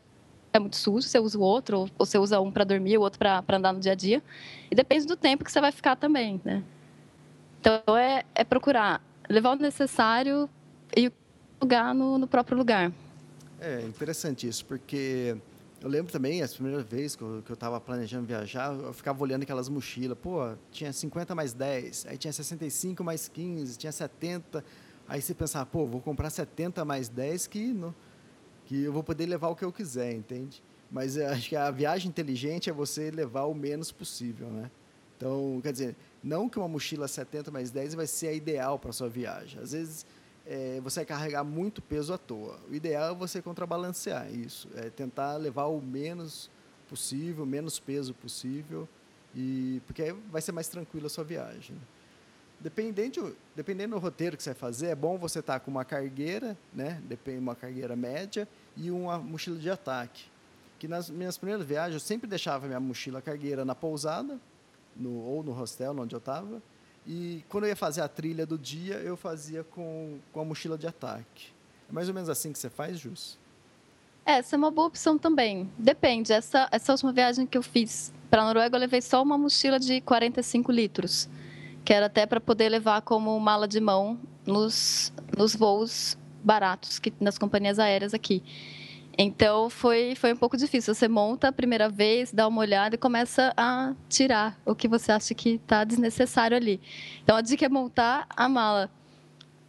é 0.52 0.58
muito 0.58 0.76
sujo, 0.76 1.08
você 1.08 1.18
usa 1.18 1.38
o 1.38 1.40
outro, 1.40 1.78
ou 1.98 2.06
você 2.06 2.18
usa 2.18 2.38
um 2.40 2.50
para 2.50 2.64
dormir, 2.64 2.98
o 2.98 3.00
outro 3.00 3.18
para 3.18 3.56
andar 3.56 3.72
no 3.72 3.80
dia 3.80 3.92
a 3.92 3.94
dia. 3.94 4.22
E 4.70 4.74
depende 4.74 5.06
do 5.06 5.16
tempo 5.16 5.44
que 5.44 5.50
você 5.50 5.60
vai 5.60 5.72
ficar 5.72 5.96
também, 5.96 6.40
né? 6.44 6.62
Então, 7.58 7.96
é, 7.96 8.22
é 8.34 8.44
procurar 8.44 9.02
levar 9.28 9.52
o 9.52 9.56
necessário 9.56 10.48
e 10.94 11.10
lugar 11.60 11.94
no, 11.94 12.18
no 12.18 12.26
próprio 12.26 12.56
lugar. 12.56 12.92
É 13.60 13.80
interessante 13.82 14.46
isso, 14.46 14.64
porque 14.66 15.36
eu 15.82 15.88
lembro 15.88 16.12
também, 16.12 16.42
as 16.42 16.54
primeiras 16.54 16.84
vezes 16.84 17.16
que 17.16 17.22
eu 17.22 17.42
estava 17.50 17.80
planejando 17.80 18.24
viajar, 18.24 18.72
eu 18.72 18.92
ficava 18.92 19.20
olhando 19.20 19.42
aquelas 19.42 19.68
mochilas. 19.68 20.16
Pô, 20.16 20.54
tinha 20.70 20.92
50 20.92 21.34
mais 21.34 21.52
10, 21.52 22.06
aí 22.06 22.16
tinha 22.16 22.32
65 22.32 23.02
mais 23.02 23.26
15, 23.26 23.76
tinha 23.76 23.90
70. 23.90 24.64
Aí 25.08 25.20
você 25.20 25.34
pensava, 25.34 25.66
pô, 25.66 25.84
vou 25.84 26.00
comprar 26.00 26.30
70 26.30 26.84
mais 26.84 27.08
10 27.08 27.48
que, 27.48 27.72
no, 27.72 27.92
que 28.64 28.80
eu 28.84 28.92
vou 28.92 29.02
poder 29.02 29.26
levar 29.26 29.48
o 29.48 29.56
que 29.56 29.64
eu 29.64 29.72
quiser, 29.72 30.12
entende? 30.12 30.62
Mas 30.88 31.18
acho 31.18 31.48
que 31.48 31.56
a 31.56 31.68
viagem 31.72 32.08
inteligente 32.08 32.70
é 32.70 32.72
você 32.72 33.10
levar 33.10 33.44
o 33.44 33.54
menos 33.54 33.90
possível, 33.90 34.48
né? 34.50 34.70
Então, 35.16 35.60
quer 35.64 35.72
dizer, 35.72 35.96
não 36.22 36.48
que 36.48 36.58
uma 36.58 36.68
mochila 36.68 37.08
70 37.08 37.50
mais 37.50 37.72
10 37.72 37.94
vai 37.94 38.06
ser 38.06 38.28
a 38.28 38.32
ideal 38.32 38.78
para 38.78 38.92
sua 38.92 39.08
viagem. 39.08 39.60
Às 39.60 39.72
vezes 39.72 40.06
é, 40.46 40.80
você 40.82 41.00
vai 41.00 41.06
carregar 41.06 41.44
muito 41.44 41.80
peso 41.80 42.12
à 42.12 42.18
toa. 42.18 42.58
O 42.70 42.74
ideal 42.74 43.12
é 43.12 43.14
você 43.14 43.40
contrabalancear 43.40 44.32
isso, 44.32 44.68
é 44.74 44.90
tentar 44.90 45.36
levar 45.36 45.66
o 45.66 45.80
menos 45.80 46.50
possível, 46.88 47.46
menos 47.46 47.78
peso 47.78 48.12
possível, 48.12 48.88
e 49.34 49.80
porque 49.86 50.02
aí 50.02 50.12
vai 50.30 50.42
ser 50.42 50.52
mais 50.52 50.68
tranquila 50.68 51.06
a 51.06 51.10
sua 51.10 51.24
viagem. 51.24 51.76
Dependendo, 52.60 53.36
dependendo 53.56 53.96
do 53.96 54.00
roteiro 54.00 54.36
que 54.36 54.42
você 54.42 54.50
vai 54.50 54.58
fazer, 54.58 54.86
é 54.88 54.94
bom 54.94 55.18
você 55.18 55.40
estar 55.40 55.54
tá 55.54 55.60
com 55.60 55.70
uma 55.70 55.84
cargueira, 55.84 56.56
né? 56.72 57.02
Depende 57.06 57.38
uma 57.38 57.56
cargueira 57.56 57.96
média 57.96 58.46
e 58.76 58.90
uma 58.90 59.18
mochila 59.18 59.58
de 59.58 59.68
ataque. 59.68 60.26
Que 60.78 60.86
nas 60.86 61.10
minhas 61.10 61.36
primeiras 61.36 61.66
viagens 61.66 61.94
eu 61.94 62.00
sempre 62.00 62.28
deixava 62.28 62.66
minha 62.66 62.78
mochila 62.78 63.20
cargueira 63.20 63.64
na 63.64 63.74
pousada, 63.74 64.38
no, 64.96 65.10
ou 65.24 65.42
no 65.42 65.50
hostel 65.52 65.96
onde 65.98 66.14
eu 66.14 66.18
estava, 66.18 66.62
e 67.06 67.44
quando 67.48 67.64
eu 67.64 67.70
ia 67.70 67.76
fazer 67.76 68.00
a 68.00 68.08
trilha 68.08 68.46
do 68.46 68.58
dia, 68.58 68.94
eu 68.94 69.16
fazia 69.16 69.64
com, 69.64 70.18
com 70.32 70.40
a 70.40 70.44
mochila 70.44 70.78
de 70.78 70.86
ataque. 70.86 71.48
É 71.88 71.92
mais 71.92 72.08
ou 72.08 72.14
menos 72.14 72.28
assim 72.28 72.52
que 72.52 72.58
você 72.58 72.70
faz, 72.70 72.98
Jus? 72.98 73.38
É, 74.24 74.34
essa 74.34 74.54
é 74.54 74.58
uma 74.58 74.70
boa 74.70 74.86
opção 74.86 75.18
também. 75.18 75.70
Depende. 75.76 76.32
Essa, 76.32 76.68
essa 76.70 76.92
última 76.92 77.12
viagem 77.12 77.46
que 77.46 77.58
eu 77.58 77.62
fiz 77.62 78.12
para 78.30 78.42
a 78.42 78.44
Noruega, 78.44 78.76
eu 78.76 78.80
levei 78.80 79.02
só 79.02 79.20
uma 79.22 79.36
mochila 79.36 79.80
de 79.80 80.00
45 80.00 80.70
litros, 80.70 81.28
que 81.84 81.92
era 81.92 82.06
até 82.06 82.24
para 82.24 82.40
poder 82.40 82.68
levar 82.68 83.02
como 83.02 83.38
mala 83.40 83.66
de 83.66 83.80
mão 83.80 84.18
nos, 84.46 85.12
nos 85.36 85.56
voos 85.56 86.16
baratos 86.42 86.98
que 86.98 87.12
nas 87.20 87.36
companhias 87.36 87.78
aéreas 87.78 88.14
aqui. 88.14 88.42
Então 89.16 89.68
foi, 89.68 90.14
foi 90.14 90.32
um 90.32 90.36
pouco 90.36 90.56
difícil. 90.56 90.94
Você 90.94 91.06
monta 91.06 91.48
a 91.48 91.52
primeira 91.52 91.88
vez, 91.88 92.32
dá 92.32 92.48
uma 92.48 92.60
olhada 92.60 92.94
e 92.94 92.98
começa 92.98 93.52
a 93.56 93.94
tirar 94.08 94.58
o 94.64 94.74
que 94.74 94.88
você 94.88 95.12
acha 95.12 95.34
que 95.34 95.50
está 95.50 95.84
desnecessário 95.84 96.56
ali. 96.56 96.80
Então 97.22 97.36
a 97.36 97.40
dica 97.40 97.66
é 97.66 97.68
montar 97.68 98.26
a 98.30 98.48
mala 98.48 98.90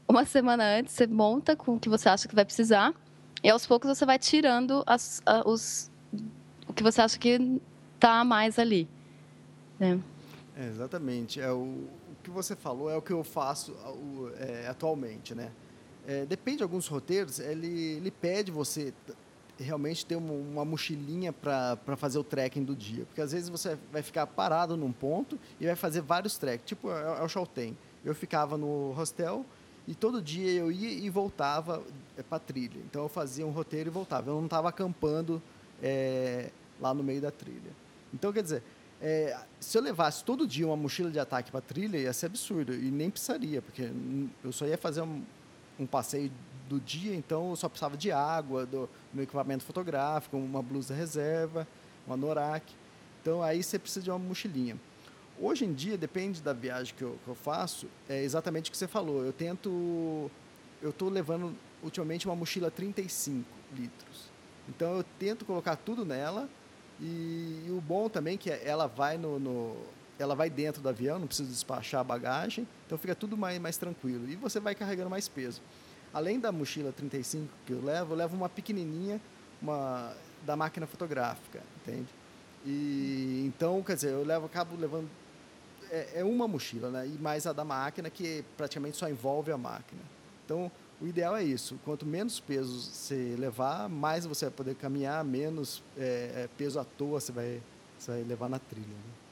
uma 0.07 0.25
semana 0.25 0.63
antes, 0.63 0.93
você 0.93 1.07
monta 1.07 1.55
com 1.55 1.75
o 1.75 1.79
que 1.79 1.89
você 1.89 2.09
acha 2.09 2.27
que 2.27 2.35
vai 2.35 2.45
precisar 2.45 2.93
e 3.43 3.49
aos 3.49 3.65
poucos 3.65 3.89
você 3.89 4.05
vai 4.05 4.19
tirando 4.19 4.83
as, 4.85 5.21
os, 5.45 5.91
o 6.67 6.73
que 6.73 6.83
você 6.83 7.01
acha 7.01 7.17
que 7.17 7.59
está 7.95 8.19
a 8.19 8.23
mais 8.23 8.59
ali. 8.59 8.87
Né? 9.79 9.99
É, 10.55 10.67
exatamente. 10.67 11.41
É, 11.41 11.51
o, 11.51 11.57
o, 11.57 11.89
que 12.23 12.29
você 12.29 12.55
falou 12.55 12.89
é 12.89 12.95
o 12.95 13.01
que 13.01 13.11
eu 13.11 13.23
faço 13.23 13.75
é, 14.37 14.67
atualmente, 14.67 15.33
né? 15.33 15.51
É, 16.05 16.25
depende 16.25 16.57
de 16.57 16.63
alguns 16.63 16.87
roteiros, 16.87 17.39
ele, 17.39 17.67
ele 17.67 18.11
pede 18.11 18.51
você 18.51 18.93
realmente 19.59 20.05
ter 20.05 20.15
uma, 20.15 20.65
mochilinha 20.65 21.31
para 21.31 21.95
fazer 21.97 22.17
o 22.17 22.23
trekking 22.23 22.63
do 22.63 22.75
dia. 22.75 23.05
Porque 23.05 23.21
às 23.21 23.31
vezes 23.31 23.49
você 23.49 23.77
vai 23.91 24.01
ficar 24.01 24.25
parado 24.27 24.75
num 24.75 24.91
ponto 24.91 25.39
e 25.59 25.65
vai 25.65 25.75
fazer 25.75 26.01
vários 26.01 26.37
treks. 26.37 26.65
Tipo, 26.65 26.91
é, 26.91 27.19
é 27.19 27.23
o 27.23 27.29
Chaltén. 27.29 27.77
Eu 28.03 28.15
ficava 28.15 28.57
no 28.57 28.91
hostel 28.91 29.45
e 29.87 29.93
todo 29.93 30.21
dia 30.21 30.51
eu 30.51 30.71
ia 30.71 30.89
e 30.89 31.09
voltava 31.09 31.83
é, 32.17 32.23
para 32.23 32.39
trilha. 32.39 32.79
Então 32.89 33.03
eu 33.03 33.09
fazia 33.09 33.45
um 33.45 33.51
roteiro 33.51 33.89
e 33.89 33.91
voltava. 33.91 34.29
Eu 34.29 34.35
não 34.35 34.45
estava 34.45 34.69
acampando 34.69 35.41
é, 35.81 36.49
lá 36.79 36.93
no 36.93 37.03
meio 37.03 37.21
da 37.21 37.31
trilha. 37.31 37.71
Então, 38.13 38.31
quer 38.31 38.43
dizer, 38.43 38.63
é, 39.01 39.37
se 39.59 39.77
eu 39.77 39.81
levasse 39.81 40.23
todo 40.23 40.47
dia 40.47 40.65
uma 40.65 40.77
mochila 40.77 41.09
de 41.11 41.19
ataque 41.19 41.51
para 41.51 41.61
trilha, 41.61 41.97
ia 41.97 42.13
ser 42.13 42.27
absurdo. 42.27 42.73
E 42.73 42.91
nem 42.91 43.09
precisaria, 43.09 43.61
porque 43.61 43.91
eu 44.43 44.51
só 44.51 44.65
ia 44.65 44.77
fazer 44.77 45.01
um, 45.01 45.23
um 45.79 45.85
passeio 45.85 46.31
do 46.69 46.79
dia, 46.79 47.15
então 47.15 47.51
eu 47.51 47.55
só 47.55 47.67
precisava 47.67 47.97
de 47.97 48.11
água, 48.11 48.65
do 48.65 48.89
meu 49.13 49.23
equipamento 49.23 49.63
fotográfico, 49.63 50.37
uma 50.37 50.61
blusa 50.61 50.93
reserva, 50.93 51.67
uma 52.07 52.15
Norak. 52.15 52.73
Então 53.21 53.41
aí 53.41 53.61
você 53.61 53.77
precisa 53.77 54.03
de 54.03 54.09
uma 54.09 54.19
mochilinha. 54.19 54.77
Hoje 55.39 55.65
em 55.65 55.73
dia, 55.73 55.97
depende 55.97 56.41
da 56.41 56.53
viagem 56.53 56.93
que 56.95 57.01
eu, 57.01 57.17
que 57.23 57.27
eu 57.27 57.35
faço, 57.35 57.87
é 58.07 58.23
exatamente 58.23 58.69
o 58.69 58.71
que 58.71 58.77
você 58.77 58.87
falou. 58.87 59.23
Eu 59.23 59.33
tento. 59.33 60.29
Eu 60.81 60.89
estou 60.89 61.09
levando 61.09 61.55
ultimamente 61.81 62.27
uma 62.27 62.35
mochila 62.35 62.69
35 62.69 63.45
litros. 63.75 64.31
Então 64.69 64.97
eu 64.97 65.03
tento 65.17 65.45
colocar 65.45 65.75
tudo 65.75 66.05
nela. 66.05 66.49
E, 67.01 67.65
e 67.67 67.71
o 67.71 67.81
bom 67.81 68.07
também 68.07 68.35
é 68.35 68.37
que 68.37 68.49
ela 68.49 68.87
vai 68.87 69.17
no, 69.17 69.39
no, 69.39 69.75
ela 70.19 70.35
vai 70.35 70.49
dentro 70.49 70.81
do 70.81 70.89
avião, 70.89 71.19
não 71.19 71.27
precisa 71.27 71.49
despachar 71.49 72.01
a 72.01 72.03
bagagem, 72.03 72.67
então 72.85 72.97
fica 72.97 73.15
tudo 73.15 73.35
mais, 73.35 73.59
mais 73.59 73.77
tranquilo. 73.77 74.29
E 74.29 74.35
você 74.35 74.59
vai 74.59 74.75
carregando 74.75 75.09
mais 75.09 75.27
peso. 75.27 75.61
Além 76.13 76.39
da 76.39 76.51
mochila 76.51 76.91
35 76.91 77.49
que 77.65 77.73
eu 77.73 77.83
levo, 77.83 78.13
eu 78.13 78.17
levo 78.17 78.35
uma 78.35 78.49
pequenininha, 78.49 79.19
uma 79.61 80.13
da 80.45 80.55
máquina 80.55 80.85
fotográfica, 80.85 81.61
entende? 81.81 82.09
E 82.65 83.43
então, 83.47 83.81
quer 83.81 83.95
dizer, 83.95 84.11
eu 84.11 84.23
levo, 84.23 84.45
acabo 84.45 84.75
levando 84.75 85.09
é, 85.93 86.19
é 86.19 86.23
uma 86.23 86.47
mochila, 86.47 86.89
né? 86.89 87.07
E 87.07 87.21
mais 87.21 87.45
a 87.45 87.53
da 87.53 87.63
máquina 87.63 88.09
que 88.09 88.43
praticamente 88.57 88.97
só 88.97 89.07
envolve 89.07 89.51
a 89.51 89.57
máquina. 89.57 90.01
Então, 90.43 90.71
o 90.99 91.07
ideal 91.07 91.35
é 91.35 91.43
isso. 91.43 91.79
Quanto 91.85 92.05
menos 92.05 92.39
peso 92.39 92.79
você 92.79 93.35
levar, 93.37 93.87
mais 93.87 94.25
você 94.25 94.45
vai 94.45 94.53
poder 94.53 94.75
caminhar, 94.75 95.23
menos 95.23 95.83
é, 95.97 96.43
é 96.43 96.49
peso 96.57 96.79
à 96.79 96.83
toa 96.83 97.19
você 97.19 97.31
vai, 97.31 97.61
você 97.97 98.11
vai 98.11 98.23
levar 98.23 98.49
na 98.49 98.59
trilha. 98.59 98.87
Né? 98.87 99.22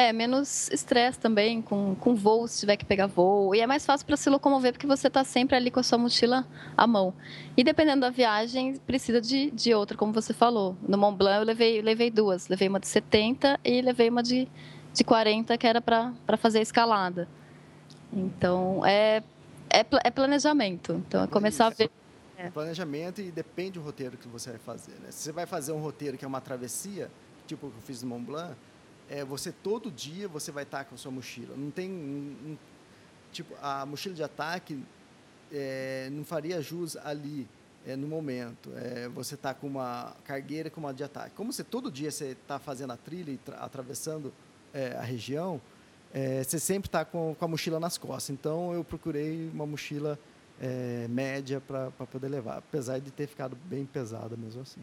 É, 0.00 0.14
menos 0.14 0.70
estresse 0.70 1.18
também 1.18 1.60
com, 1.60 1.94
com 1.94 2.14
voo, 2.14 2.48
se 2.48 2.60
tiver 2.60 2.78
que 2.78 2.86
pegar 2.86 3.06
voo. 3.06 3.54
E 3.54 3.60
é 3.60 3.66
mais 3.66 3.84
fácil 3.84 4.06
para 4.06 4.16
se 4.16 4.30
locomover 4.30 4.72
porque 4.72 4.86
você 4.86 5.08
está 5.08 5.22
sempre 5.22 5.54
ali 5.54 5.70
com 5.70 5.78
a 5.78 5.82
sua 5.82 5.98
mochila 5.98 6.46
à 6.74 6.86
mão. 6.86 7.12
E 7.54 7.62
dependendo 7.62 8.00
da 8.00 8.08
viagem, 8.08 8.78
precisa 8.86 9.20
de, 9.20 9.50
de 9.50 9.74
outra, 9.74 9.98
como 9.98 10.10
você 10.10 10.32
falou. 10.32 10.74
No 10.88 10.96
Mont 10.96 11.18
Blanc 11.18 11.40
eu 11.40 11.44
levei, 11.44 11.82
levei 11.82 12.10
duas. 12.10 12.48
Levei 12.48 12.66
uma 12.66 12.80
de 12.80 12.88
70 12.88 13.60
e 13.62 13.82
levei 13.82 14.08
uma 14.08 14.22
de, 14.22 14.48
de 14.94 15.04
40, 15.04 15.58
que 15.58 15.66
era 15.66 15.82
para 15.82 16.14
fazer 16.38 16.60
a 16.60 16.62
escalada. 16.62 17.28
Então, 18.10 18.80
é, 18.86 19.22
é, 19.68 19.84
é 20.02 20.10
planejamento. 20.10 20.94
Então, 20.94 21.24
é 21.24 21.26
começar 21.26 21.66
a 21.66 21.70
ver 21.70 21.90
é. 22.38 22.48
planejamento 22.48 23.20
e 23.20 23.30
depende 23.30 23.72
do 23.72 23.82
roteiro 23.82 24.16
que 24.16 24.28
você 24.28 24.48
vai 24.48 24.60
fazer. 24.60 24.92
Né? 24.92 25.10
Se 25.10 25.24
você 25.24 25.32
vai 25.32 25.44
fazer 25.44 25.72
um 25.72 25.78
roteiro 25.78 26.16
que 26.16 26.24
é 26.24 26.28
uma 26.28 26.40
travessia, 26.40 27.10
tipo 27.46 27.66
o 27.66 27.70
que 27.70 27.76
eu 27.76 27.82
fiz 27.82 28.02
no 28.02 28.08
Mont 28.08 28.24
Blanc, 28.24 28.56
é, 29.10 29.24
você 29.24 29.50
todo 29.50 29.90
dia 29.90 30.28
você 30.28 30.52
vai 30.52 30.62
estar 30.62 30.84
com 30.84 30.96
sua 30.96 31.10
mochila. 31.10 31.56
Não 31.56 31.70
tem 31.70 31.90
um, 31.90 32.52
um, 32.52 32.58
tipo 33.32 33.54
a 33.60 33.84
mochila 33.84 34.14
de 34.14 34.22
ataque 34.22 34.80
é, 35.52 36.08
não 36.12 36.24
faria 36.24 36.62
jus 36.62 36.96
ali 36.96 37.48
é, 37.84 37.96
no 37.96 38.06
momento. 38.06 38.70
É, 38.76 39.08
você 39.08 39.34
está 39.34 39.52
com 39.52 39.66
uma 39.66 40.14
cargueira 40.24 40.70
com 40.70 40.80
uma 40.80 40.94
de 40.94 41.02
ataque. 41.02 41.34
Como 41.34 41.52
você 41.52 41.64
todo 41.64 41.90
dia 41.90 42.10
você 42.10 42.26
está 42.26 42.60
fazendo 42.60 42.92
a 42.92 42.96
trilha 42.96 43.32
e 43.32 43.40
atravessando 43.58 44.32
é, 44.72 44.94
a 44.96 45.02
região, 45.02 45.60
é, 46.14 46.44
você 46.44 46.60
sempre 46.60 46.86
está 46.86 47.04
com, 47.04 47.34
com, 47.36 47.44
a 47.44 47.48
mochila 47.48 47.80
nas 47.80 47.98
costas. 47.98 48.30
Então 48.30 48.72
eu 48.72 48.84
procurei 48.84 49.50
uma 49.52 49.66
mochila 49.66 50.18
média 51.08 51.58
para 51.58 51.90
poder 51.90 52.28
levar, 52.28 52.58
apesar 52.58 52.98
de 52.98 53.10
ter 53.10 53.26
ficado 53.26 53.56
bem 53.64 53.86
pesada 53.86 54.36
mesmo 54.36 54.60
assim. 54.60 54.82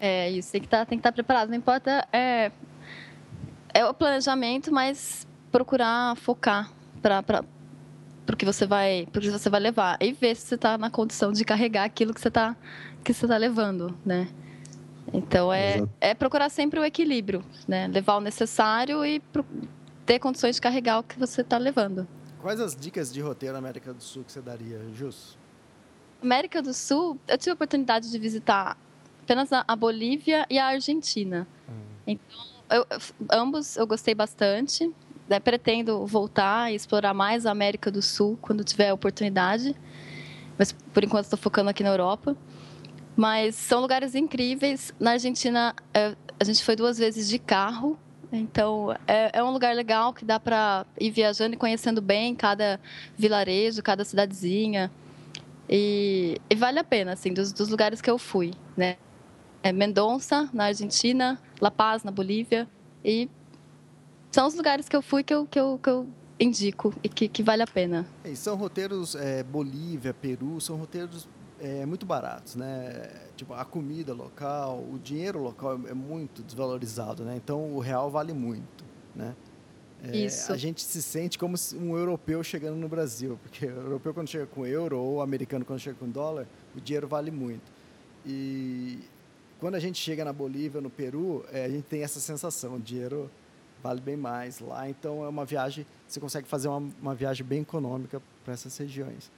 É 0.00 0.30
isso, 0.30 0.50
tem 0.50 0.62
que 0.62 0.66
tá, 0.66 0.82
estar 0.82 0.96
tá 0.96 1.12
preparado. 1.12 1.50
Não 1.50 1.56
importa 1.58 2.08
é, 2.10 2.50
é 3.80 3.86
o 3.86 3.94
planejamento, 3.94 4.72
mas 4.72 5.26
procurar 5.50 6.14
focar 6.16 6.70
para 7.02 7.44
o 8.30 8.36
que 8.36 8.44
você 8.44 8.66
vai 8.66 9.08
porque 9.10 9.30
você 9.30 9.50
vai 9.50 9.60
levar 9.60 9.96
e 10.00 10.12
ver 10.12 10.36
se 10.36 10.46
você 10.46 10.54
está 10.54 10.78
na 10.78 10.90
condição 10.90 11.32
de 11.32 11.44
carregar 11.44 11.84
aquilo 11.84 12.14
que 12.14 12.20
você 12.20 12.28
está 12.28 12.54
que 13.02 13.12
você 13.12 13.24
está 13.24 13.36
levando, 13.36 13.96
né? 14.04 14.28
Então 15.12 15.52
é, 15.52 15.82
é 16.00 16.14
procurar 16.14 16.50
sempre 16.50 16.78
o 16.78 16.84
equilíbrio, 16.84 17.42
né? 17.66 17.88
Levar 17.88 18.16
o 18.16 18.20
necessário 18.20 19.04
e 19.04 19.20
ter 20.06 20.18
condições 20.18 20.56
de 20.56 20.60
carregar 20.60 20.98
o 21.00 21.02
que 21.02 21.18
você 21.18 21.40
está 21.40 21.56
levando. 21.56 22.06
Quais 22.40 22.60
as 22.60 22.76
dicas 22.76 23.12
de 23.12 23.20
roteiro 23.20 23.54
na 23.54 23.58
América 23.58 23.92
do 23.92 24.02
Sul 24.02 24.24
que 24.24 24.32
você 24.32 24.40
daria, 24.40 24.78
Jus? 24.94 25.36
América 26.22 26.62
do 26.62 26.74
Sul, 26.74 27.18
eu 27.26 27.38
tive 27.38 27.50
a 27.50 27.54
oportunidade 27.54 28.10
de 28.10 28.18
visitar 28.18 28.76
apenas 29.22 29.50
a, 29.52 29.76
Bolívia 29.76 30.46
e 30.50 30.58
a 30.58 30.66
Argentina. 30.66 31.46
Uhum. 31.68 31.74
Então, 32.06 32.38
eu, 32.70 32.86
ambos 33.30 33.76
eu 33.76 33.86
gostei 33.86 34.14
bastante. 34.14 34.90
Né? 35.28 35.38
Pretendo 35.38 36.06
voltar 36.06 36.72
e 36.72 36.74
explorar 36.74 37.14
mais 37.14 37.46
a 37.46 37.50
América 37.50 37.90
do 37.90 38.02
Sul 38.02 38.38
quando 38.40 38.64
tiver 38.64 38.92
oportunidade. 38.92 39.74
Mas 40.58 40.72
por 40.72 41.04
enquanto 41.04 41.24
estou 41.24 41.38
focando 41.38 41.70
aqui 41.70 41.82
na 41.82 41.90
Europa. 41.90 42.36
Mas 43.16 43.54
são 43.54 43.80
lugares 43.80 44.14
incríveis. 44.14 44.94
Na 44.98 45.12
Argentina, 45.12 45.74
é, 45.92 46.14
a 46.38 46.44
gente 46.44 46.64
foi 46.64 46.74
duas 46.74 46.98
vezes 46.98 47.28
de 47.28 47.38
carro. 47.38 47.98
Então, 48.32 48.96
é, 49.06 49.38
é 49.38 49.42
um 49.42 49.50
lugar 49.50 49.74
legal 49.74 50.12
que 50.12 50.24
dá 50.24 50.38
para 50.38 50.86
ir 50.98 51.10
viajando 51.10 51.54
e 51.54 51.58
conhecendo 51.58 52.00
bem 52.00 52.34
cada 52.34 52.80
vilarejo, 53.16 53.82
cada 53.82 54.04
cidadezinha. 54.04 54.90
E, 55.68 56.40
e, 56.48 56.54
vale 56.54 56.78
a 56.78 56.84
pena, 56.84 57.12
assim, 57.12 57.32
dos, 57.32 57.52
dos 57.52 57.68
lugares 57.68 58.00
que 58.00 58.10
eu 58.10 58.18
fui, 58.18 58.52
né? 58.76 58.96
É 59.62 59.72
Mendonça, 59.72 60.48
na 60.52 60.64
Argentina, 60.64 61.40
La 61.60 61.70
Paz, 61.70 62.02
na 62.02 62.10
Bolívia. 62.10 62.68
E 63.04 63.28
são 64.30 64.46
os 64.46 64.54
lugares 64.54 64.88
que 64.88 64.96
eu 64.96 65.02
fui 65.02 65.22
que 65.22 65.34
eu, 65.34 65.46
que 65.46 65.58
eu, 65.58 65.78
que 65.82 65.90
eu 65.90 66.06
indico 66.38 66.94
e 67.02 67.08
que, 67.08 67.28
que 67.28 67.42
vale 67.42 67.62
a 67.62 67.66
pena. 67.66 68.06
E 68.24 68.34
são 68.34 68.56
roteiros, 68.56 69.14
é, 69.14 69.42
Bolívia, 69.42 70.14
Peru, 70.14 70.60
são 70.60 70.76
roteiros 70.76 71.28
é, 71.60 71.84
muito 71.84 72.06
baratos, 72.06 72.56
né? 72.56 73.10
Tipo, 73.36 73.52
a 73.54 73.64
comida 73.64 74.14
local, 74.14 74.78
o 74.78 74.98
dinheiro 74.98 75.42
local 75.42 75.78
é 75.86 75.94
muito 75.94 76.42
desvalorizado, 76.42 77.24
né? 77.24 77.36
Então, 77.36 77.74
o 77.74 77.78
real 77.78 78.10
vale 78.10 78.32
muito, 78.32 78.84
né? 79.14 79.34
É, 80.02 80.16
Isso. 80.16 80.50
A 80.50 80.56
gente 80.56 80.80
se 80.80 81.02
sente 81.02 81.38
como 81.38 81.56
um 81.74 81.96
europeu 81.96 82.42
chegando 82.42 82.76
no 82.76 82.88
Brasil, 82.88 83.38
porque 83.42 83.66
o 83.66 83.80
europeu 83.80 84.14
quando 84.14 84.28
chega 84.28 84.46
com 84.46 84.66
euro 84.66 84.98
ou 84.98 85.16
o 85.16 85.20
americano 85.20 85.62
quando 85.62 85.78
chega 85.78 85.96
com 85.98 86.08
dólar, 86.08 86.46
o 86.74 86.80
dinheiro 86.80 87.06
vale 87.06 87.30
muito. 87.30 87.70
E 88.24 89.00
quando 89.60 89.74
a 89.74 89.78
gente 89.78 89.98
chega 89.98 90.24
na 90.24 90.32
Bolívia, 90.32 90.80
no 90.80 90.90
Peru, 90.90 91.44
é, 91.52 91.64
a 91.64 91.68
gente 91.68 91.84
tem 91.84 92.02
essa 92.02 92.18
sensação, 92.18 92.76
o 92.76 92.80
dinheiro 92.80 93.30
vale 93.82 94.00
bem 94.00 94.16
mais 94.16 94.58
lá. 94.58 94.88
Então 94.88 95.24
é 95.24 95.28
uma 95.28 95.44
viagem, 95.44 95.86
você 96.08 96.18
consegue 96.18 96.48
fazer 96.48 96.68
uma, 96.68 96.90
uma 97.00 97.14
viagem 97.14 97.46
bem 97.46 97.60
econômica 97.60 98.20
para 98.44 98.54
essas 98.54 98.76
regiões. 98.76 99.30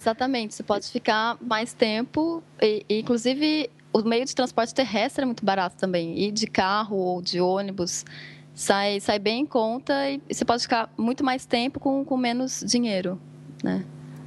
Exatamente, 0.00 0.54
você 0.54 0.62
pode 0.62 0.90
ficar 0.90 1.38
mais 1.40 1.72
tempo, 1.72 2.42
e, 2.60 2.84
e, 2.88 3.00
inclusive 3.00 3.70
o 3.92 4.02
meio 4.02 4.24
de 4.24 4.34
transporte 4.34 4.74
terrestre 4.74 5.22
é 5.22 5.24
muito 5.24 5.44
barato 5.44 5.76
também, 5.76 6.18
ir 6.18 6.32
de 6.32 6.48
carro 6.48 6.96
ou 6.96 7.22
de 7.22 7.40
ônibus 7.40 8.04
sai, 8.52 9.00
sai 9.00 9.18
bem 9.18 9.42
em 9.42 9.46
conta 9.46 10.10
e 10.10 10.20
você 10.28 10.44
pode 10.44 10.62
ficar 10.62 10.92
muito 10.98 11.24
mais 11.24 11.46
tempo 11.46 11.78
com, 11.78 12.04
com 12.04 12.16
menos 12.16 12.62
dinheiro, 12.66 13.20
né? 13.62 13.84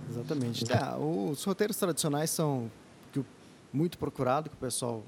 Exatamente. 0.09 0.65
É, 0.71 0.95
os 0.97 1.43
roteiros 1.43 1.77
tradicionais 1.77 2.29
são 2.29 2.71
muito 3.71 3.97
procurado, 3.97 4.49
que 4.49 4.55
o 4.55 4.59
pessoal 4.59 5.03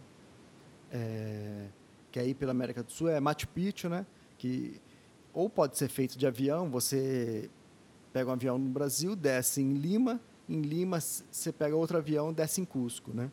é, 0.91 1.67
quer 2.11 2.25
ir 2.27 2.33
pela 2.33 2.51
América 2.51 2.83
do 2.83 2.91
Sul, 2.91 3.09
é 3.09 3.19
Machu 3.19 3.47
Picchu, 3.47 3.89
né? 3.89 4.05
Que 4.37 4.81
ou 5.33 5.49
pode 5.49 5.77
ser 5.77 5.87
feito 5.89 6.17
de 6.17 6.25
avião, 6.25 6.69
você 6.69 7.49
pega 8.11 8.29
um 8.29 8.33
avião 8.33 8.57
no 8.57 8.69
Brasil, 8.69 9.15
desce 9.15 9.61
em 9.61 9.73
Lima, 9.73 10.19
em 10.47 10.61
Lima 10.61 10.99
você 10.99 11.51
pega 11.51 11.75
outro 11.75 11.97
avião, 11.97 12.33
desce 12.33 12.59
em 12.61 12.65
Cusco, 12.65 13.11
né? 13.13 13.31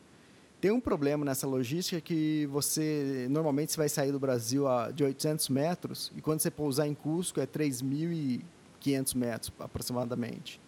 Tem 0.59 0.71
um 0.71 0.79
problema 0.79 1.23
nessa 1.23 1.45
logística 1.45 2.01
que 2.01 2.47
você 2.47 3.27
normalmente 3.29 3.71
você 3.71 3.77
vai 3.77 3.89
sair 3.89 4.11
do 4.11 4.19
Brasil 4.19 4.67
a, 4.67 4.89
de 4.89 5.03
800 5.03 5.49
metros 5.49 6.11
e 6.15 6.21
quando 6.21 6.39
você 6.39 6.49
pousar 6.49 6.87
em 6.87 6.95
Cusco 6.95 7.39
é 7.39 7.45
3.500 7.45 9.15
metros 9.15 9.53
aproximadamente. 9.59 10.59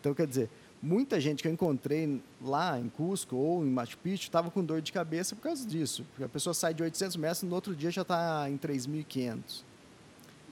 Então 0.00 0.14
quer 0.14 0.26
dizer, 0.26 0.48
muita 0.82 1.20
gente 1.20 1.42
que 1.42 1.48
eu 1.48 1.52
encontrei 1.52 2.20
lá 2.40 2.78
em 2.78 2.88
Cusco 2.88 3.36
ou 3.36 3.64
em 3.64 3.70
Machu 3.70 3.98
Picchu 3.98 4.24
estava 4.24 4.50
com 4.50 4.64
dor 4.64 4.80
de 4.80 4.92
cabeça 4.92 5.34
por 5.34 5.42
causa 5.42 5.66
disso, 5.66 6.04
porque 6.10 6.24
a 6.24 6.28
pessoa 6.28 6.54
sai 6.54 6.74
de 6.74 6.82
800 6.82 7.16
metros 7.16 7.42
no 7.42 7.54
outro 7.54 7.74
dia 7.74 7.90
já 7.90 8.02
está 8.02 8.48
em 8.48 8.56
3.500. 8.56 9.62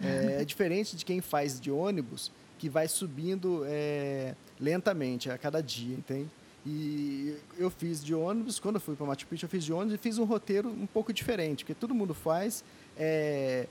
É, 0.03 0.41
é, 0.41 0.45
diferente 0.47 0.97
de 0.97 1.05
quem 1.05 1.21
faz 1.21 1.61
de 1.61 1.71
ônibus 1.71 2.33
que 2.59 2.69
vai 2.69 2.89
subindo 2.89 3.63
é, 3.67 4.35
lentamente 4.59 5.31
a 5.31 5.37
cada 5.37 5.63
dia, 5.63 5.95
entende? 5.95 6.31
E 6.67 7.37
eu 7.59 7.69
fiz 7.69 8.03
de 8.03 8.15
ônibus, 8.15 8.59
quando 8.59 8.77
eu 8.77 8.81
fui 8.81 8.97
para 8.97 9.07
Machu 9.07 9.27
Picchu, 9.27 9.45
eu 9.45 9.51
fiz 9.51 9.65
de 9.65 9.73
ônibus 9.73 9.95
e 9.95 9.99
fiz 9.99 10.17
um 10.19 10.25
roteiro 10.25 10.71
um 10.71 10.87
pouco 10.87 11.13
diferente, 11.13 11.63
porque 11.63 11.75
todo 11.75 11.95
mundo 11.95 12.15
faz 12.15 12.65
é, 12.97 13.67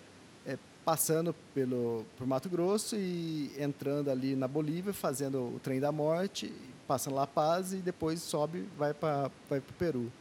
passando 0.84 1.34
pelo 1.54 2.06
por 2.18 2.28
Mato 2.28 2.50
Grosso 2.50 2.96
e 2.96 3.52
entrando 3.58 4.10
ali 4.10 4.36
na 4.36 4.48
Bolívia, 4.48 4.94
fazendo 4.94 5.56
o 5.56 5.60
trem 5.62 5.80
da 5.80 5.92
morte, 5.92 6.54
passando 6.88 7.16
La 7.16 7.28
Paz 7.28 7.74
e 7.74 7.78
depois 7.78 8.22
sobe 8.22 8.68
vai 8.78 8.94
para 8.94 9.32
vai 9.50 9.60
o 9.60 9.74
Peru. 9.78 10.12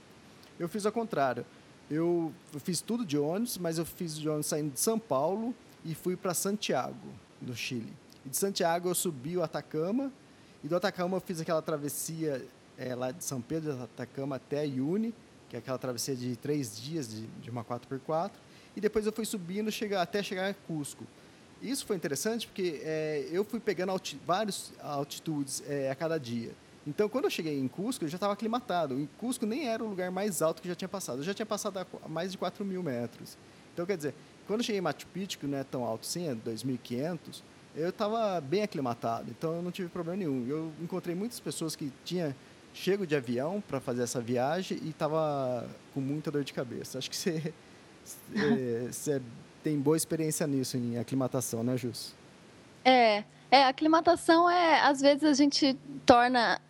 Eu 0.58 0.68
fiz 0.68 0.86
ao 0.86 0.92
contrário. 0.92 1.44
Eu, 1.90 2.32
eu 2.54 2.60
fiz 2.60 2.80
tudo 2.80 3.04
de 3.04 3.18
ônibus, 3.18 3.58
mas 3.58 3.76
eu 3.76 3.84
fiz 3.84 4.16
de 4.16 4.28
ônibus 4.28 4.46
saindo 4.46 4.72
de 4.72 4.80
São 4.80 4.98
Paulo 4.98 5.54
e 5.84 5.94
fui 5.94 6.16
para 6.16 6.32
Santiago, 6.32 6.96
do 7.40 7.54
Chile. 7.54 7.92
E 8.24 8.28
de 8.28 8.36
Santiago 8.36 8.88
eu 8.88 8.94
subi 8.94 9.36
o 9.36 9.42
Atacama, 9.42 10.12
e 10.62 10.68
do 10.68 10.76
Atacama 10.76 11.16
eu 11.16 11.20
fiz 11.20 11.40
aquela 11.40 11.60
travessia 11.60 12.46
é, 12.78 12.94
lá 12.94 13.10
de 13.10 13.24
São 13.24 13.40
Pedro 13.40 13.74
de 13.74 13.82
Atacama 13.82 14.36
até 14.36 14.66
Iune, 14.66 15.12
que 15.48 15.56
é 15.56 15.58
aquela 15.58 15.78
travessia 15.78 16.14
de 16.14 16.36
três 16.36 16.80
dias 16.80 17.08
de, 17.08 17.26
de 17.26 17.50
uma 17.50 17.64
4x4. 17.64 18.30
E 18.76 18.80
depois 18.80 19.06
eu 19.06 19.12
fui 19.12 19.24
subindo 19.24 19.70
chegar, 19.70 20.02
até 20.02 20.22
chegar 20.22 20.50
a 20.50 20.54
Cusco. 20.54 21.06
Isso 21.60 21.86
foi 21.86 21.94
interessante 21.96 22.46
porque 22.46 22.80
é, 22.82 23.28
eu 23.30 23.44
fui 23.44 23.60
pegando 23.60 23.90
alti, 23.90 24.18
várias 24.26 24.72
altitudes 24.80 25.62
é, 25.68 25.90
a 25.90 25.94
cada 25.94 26.18
dia. 26.18 26.52
Então, 26.84 27.08
quando 27.08 27.24
eu 27.24 27.30
cheguei 27.30 27.56
em 27.58 27.68
Cusco, 27.68 28.04
eu 28.04 28.08
já 28.08 28.16
estava 28.16 28.32
aclimatado. 28.32 28.98
Em 28.98 29.08
Cusco 29.18 29.46
nem 29.46 29.68
era 29.68 29.84
o 29.84 29.88
lugar 29.88 30.10
mais 30.10 30.42
alto 30.42 30.60
que 30.60 30.66
eu 30.66 30.72
já 30.72 30.74
tinha 30.74 30.88
passado. 30.88 31.18
Eu 31.18 31.24
já 31.24 31.32
tinha 31.32 31.46
passado 31.46 31.78
a 31.78 32.08
mais 32.08 32.32
de 32.32 32.38
4 32.38 32.64
mil 32.64 32.82
metros. 32.82 33.38
Então, 33.72 33.86
quer 33.86 33.96
dizer, 33.96 34.14
quando 34.46 34.60
eu 34.60 34.64
cheguei 34.64 34.80
em 34.80 34.82
Machu 34.82 35.06
Picchu, 35.14 35.38
que 35.38 35.46
não 35.46 35.58
é 35.58 35.64
tão 35.64 35.84
alto 35.84 36.02
assim, 36.02 36.28
é 36.28 36.34
2.500, 36.34 37.42
eu 37.76 37.90
estava 37.90 38.40
bem 38.40 38.62
aclimatado. 38.64 39.30
Então, 39.30 39.54
eu 39.54 39.62
não 39.62 39.70
tive 39.70 39.88
problema 39.88 40.18
nenhum. 40.18 40.46
Eu 40.48 40.72
encontrei 40.80 41.14
muitas 41.14 41.38
pessoas 41.38 41.76
que 41.76 41.92
tinham 42.04 42.34
chego 42.74 43.06
de 43.06 43.14
avião 43.14 43.62
para 43.66 43.80
fazer 43.80 44.02
essa 44.02 44.20
viagem 44.20 44.78
e 44.82 44.90
estava 44.90 45.68
com 45.94 46.00
muita 46.00 46.30
dor 46.30 46.42
de 46.42 46.52
cabeça. 46.52 46.98
Acho 46.98 47.08
que 47.08 47.16
você, 47.16 47.54
você 48.90 49.20
tem 49.62 49.78
boa 49.78 49.96
experiência 49.96 50.46
nisso, 50.46 50.76
em 50.76 50.98
aclimatação, 50.98 51.62
né, 51.62 51.76
Jus? 51.76 52.12
É, 52.84 53.24
é, 53.50 53.64
aclimatação 53.64 54.50
é, 54.50 54.80
às 54.80 55.00
vezes 55.00 55.24
a 55.24 55.32
gente 55.34 55.76
torna 56.04 56.60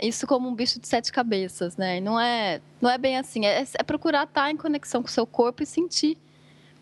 isso 0.00 0.26
como 0.26 0.48
um 0.48 0.54
bicho 0.54 0.80
de 0.80 0.88
sete 0.88 1.12
cabeças, 1.12 1.76
né? 1.76 2.00
Não 2.00 2.18
é, 2.18 2.60
não 2.80 2.90
é 2.90 2.98
bem 2.98 3.16
assim. 3.16 3.46
É, 3.46 3.64
é 3.74 3.82
procurar 3.82 4.24
estar 4.24 4.50
em 4.50 4.56
conexão 4.56 5.02
com 5.02 5.08
o 5.08 5.10
seu 5.10 5.26
corpo 5.26 5.62
e 5.62 5.66
sentir 5.66 6.18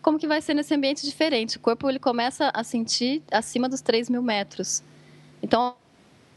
como 0.01 0.17
que 0.17 0.27
vai 0.27 0.41
ser 0.41 0.55
nesse 0.55 0.73
ambiente 0.73 1.05
diferente. 1.05 1.57
O 1.57 1.59
corpo 1.59 1.87
ele 1.87 1.99
começa 1.99 2.51
a 2.53 2.63
sentir 2.63 3.21
acima 3.31 3.69
dos 3.69 3.81
3 3.81 4.09
mil 4.09 4.23
metros. 4.23 4.83
Então, 5.43 5.75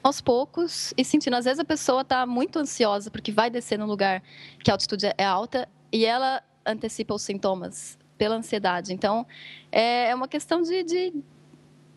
aos 0.02 0.20
poucos 0.20 0.92
e 0.98 1.02
sentindo. 1.02 1.34
Às 1.34 1.46
vezes 1.46 1.58
a 1.58 1.64
pessoa 1.64 2.02
está 2.02 2.26
muito 2.26 2.58
ansiosa 2.58 3.10
porque 3.10 3.32
vai 3.32 3.48
descer 3.48 3.78
num 3.78 3.86
lugar 3.86 4.22
que 4.62 4.70
a 4.70 4.74
altitude 4.74 5.06
é 5.16 5.24
alta 5.24 5.66
e 5.90 6.04
ela 6.04 6.42
antecipa 6.66 7.14
os 7.14 7.22
sintomas 7.22 7.98
pela 8.16 8.36
ansiedade. 8.36 8.92
Então, 8.92 9.26
é, 9.70 10.10
é 10.10 10.14
uma 10.14 10.28
questão 10.28 10.62
de, 10.62 10.82
de, 10.82 11.12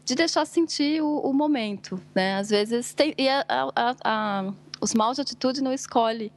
de 0.04 0.16
deixar 0.16 0.46
sentir 0.46 1.02
o, 1.02 1.20
o, 1.20 1.34
momento. 1.34 2.02
Né? 2.14 2.36
Às 2.36 2.50
vezes, 2.50 2.94
tem, 2.94 3.14
e 3.18 3.30
a, 3.30 3.46
a, 3.48 3.96
a, 4.04 4.54
os 4.82 4.94
maus 4.94 5.16
de 5.16 5.22
atitude 5.22 5.62
não 5.62 5.74
escolhe 5.74 6.32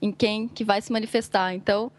em 0.00 0.12
quem 0.12 0.48
que 0.48 0.64
vai 0.64 0.80
se 0.80 0.92
manifestar. 0.92 1.54
Então, 1.54 1.90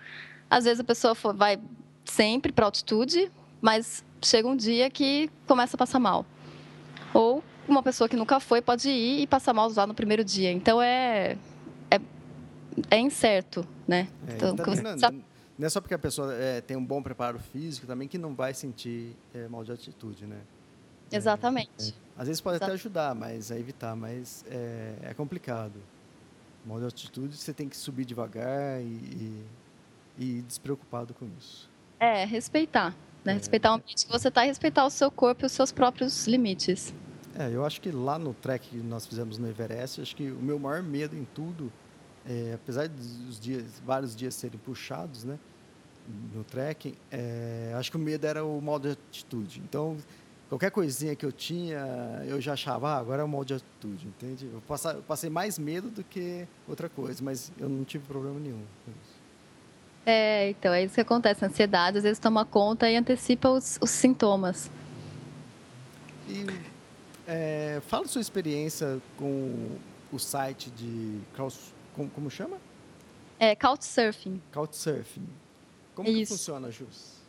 às 0.50 0.66
vezes 0.66 0.80
a 0.80 0.84
pessoa 0.84 1.14
for, 1.14 1.36
vai 1.36 1.60
sempre 2.06 2.52
para 2.52 2.66
altitude, 2.66 3.32
mas 3.62 4.04
chega 4.22 4.48
um 4.48 4.56
dia 4.56 4.90
que 4.90 5.30
começa 5.46 5.76
a 5.76 5.80
passar 5.80 6.00
mal. 6.00 6.26
Ou 7.14 7.44
uma 7.68 7.84
pessoa 7.84 8.10
que 8.10 8.16
nunca 8.16 8.40
foi 8.40 8.62
pode 8.62 8.90
ir 8.90 9.22
e 9.22 9.28
passar 9.28 9.54
mal 9.54 9.72
lá 9.76 9.86
no 9.86 9.94
primeiro 9.94 10.24
dia. 10.24 10.52
Então 10.52 10.82
é 10.82 11.38
é, 11.92 12.00
é 12.90 13.00
incerto, 13.00 13.66
né? 13.88 14.08
É, 14.28 14.34
então, 14.34 14.56
não, 14.56 15.24
não, 15.60 15.68
é 15.68 15.70
só 15.70 15.82
porque 15.82 15.94
a 15.94 16.00
pessoa 16.00 16.34
é, 16.34 16.62
tem 16.62 16.78
um 16.78 16.86
bom 16.86 17.04
preparo 17.04 17.38
físico 17.38 17.86
também 17.86 18.08
que 18.08 18.18
não 18.18 18.34
vai 18.34 18.54
sentir 18.54 19.16
é, 19.34 19.48
mal 19.48 19.64
de 19.64 19.72
atitude, 19.74 20.26
né? 20.26 20.40
É, 21.12 21.18
Exatamente. 21.18 21.94
Às 22.18 22.28
vezes 22.28 22.42
pode 22.42 22.58
até 22.64 22.72
ajudar, 22.72 23.14
mas 23.14 23.52
é 23.52 23.60
evitar, 23.60 23.96
mas 23.96 24.46
é, 24.50 25.14
complicado. 25.16 25.76
Mal 26.66 26.80
de 26.80 26.86
atitude 26.86 27.36
você 27.36 27.54
tem 27.54 27.68
que 27.68 27.76
subir 27.76 28.06
devagar 28.06 28.82
e, 28.82 28.86
e, 28.86 29.46
e 30.18 30.42
despreocupado 30.42 31.14
com 31.14 31.28
isso. 31.38 31.70
É, 32.00 32.24
respeitar. 32.24 32.96
Né? 33.24 33.34
Respeitar 33.34 33.72
o 33.72 33.76
ambiente 33.76 34.06
que 34.06 34.12
você 34.12 34.30
está 34.30 34.46
e 34.46 34.48
respeitar 34.48 34.86
o 34.86 34.90
seu 34.90 35.12
corpo 35.12 35.44
e 35.44 35.48
os 35.48 35.52
seus 35.52 35.72
próprios 35.72 36.26
limites. 36.26 36.94
É, 37.38 37.54
eu 37.54 37.66
acho 37.66 37.82
que 37.82 37.92
lá 37.92 38.18
no 38.18 38.34
trek 38.34 38.70
que 38.70 38.78
nós 38.78 39.06
fizemos 39.06 39.38
no 39.38 39.48
Everest, 39.48 40.02
acho 40.02 40.16
que 40.16 40.32
o 40.32 40.40
meu 40.40 40.58
maior 40.58 40.82
medo 40.82 41.16
em 41.16 41.26
tudo, 41.34 41.72
é, 42.26 42.54
apesar 42.56 42.88
dos 42.88 43.40
dias, 43.40 43.82
vários 43.86 44.16
dias 44.16 44.36
serem 44.36 44.60
puxados, 44.60 45.24
né, 45.24 45.38
no 46.34 46.44
trekking, 46.44 46.96
é, 47.12 47.74
acho 47.76 47.92
que 47.92 47.98
o 47.98 48.00
medo 48.00 48.26
era 48.26 48.44
o 48.44 48.62
modo 48.62 48.88
de 48.88 48.94
atitude. 48.94 49.62
Então, 49.64 49.98
qualquer 50.50 50.72
coisinha 50.72 51.16
que 51.16 51.26
eu 51.26 51.32
tinha, 51.32 52.24
eu 52.26 52.42
já 52.42 52.54
achava, 52.54 52.90
ah, 52.90 52.98
agora 52.98 53.22
é 53.22 53.26
o 53.26 53.28
modo 53.28 53.46
de 53.46 53.54
atitude, 53.56 54.08
entende? 54.08 54.50
Eu, 54.52 54.62
passar, 54.62 54.96
eu 54.96 55.04
passei 55.04 55.30
mais 55.30 55.60
medo 55.60 55.90
do 55.90 56.04
que 56.04 56.48
outra 56.68 56.90
coisa, 56.90 57.24
mas 57.24 57.52
eu 57.60 57.70
não 57.70 57.84
tive 57.84 58.06
problema 58.06 58.40
nenhum 58.40 58.64
com 58.86 58.92
isso. 58.92 59.20
É, 60.06 60.50
então, 60.50 60.74
é 60.74 60.84
isso 60.84 60.96
que 60.96 61.02
acontece. 61.02 61.46
A 61.46 61.48
ansiedade 61.48 61.98
às 61.98 62.04
vezes 62.04 62.18
toma 62.20 62.44
conta 62.46 62.90
e 62.90 62.96
antecipa 62.96 63.50
os, 63.50 63.78
os 63.82 63.92
sintomas. 63.92 64.72
E 66.28 66.46
é, 67.28 67.80
fala 67.82 68.08
sua 68.08 68.22
experiência 68.22 69.00
com 69.18 69.78
o 70.12 70.18
site 70.18 70.72
de 70.72 71.20
como, 71.94 72.10
como 72.10 72.30
chama? 72.30 72.58
É 73.40 73.56
Couchsurfing. 73.56 74.42
Couchsurfing. 74.52 75.28
Como 76.00 76.08
Isso. 76.08 76.32
que 76.32 76.38
funciona, 76.38 76.72
Jus? 76.72 77.20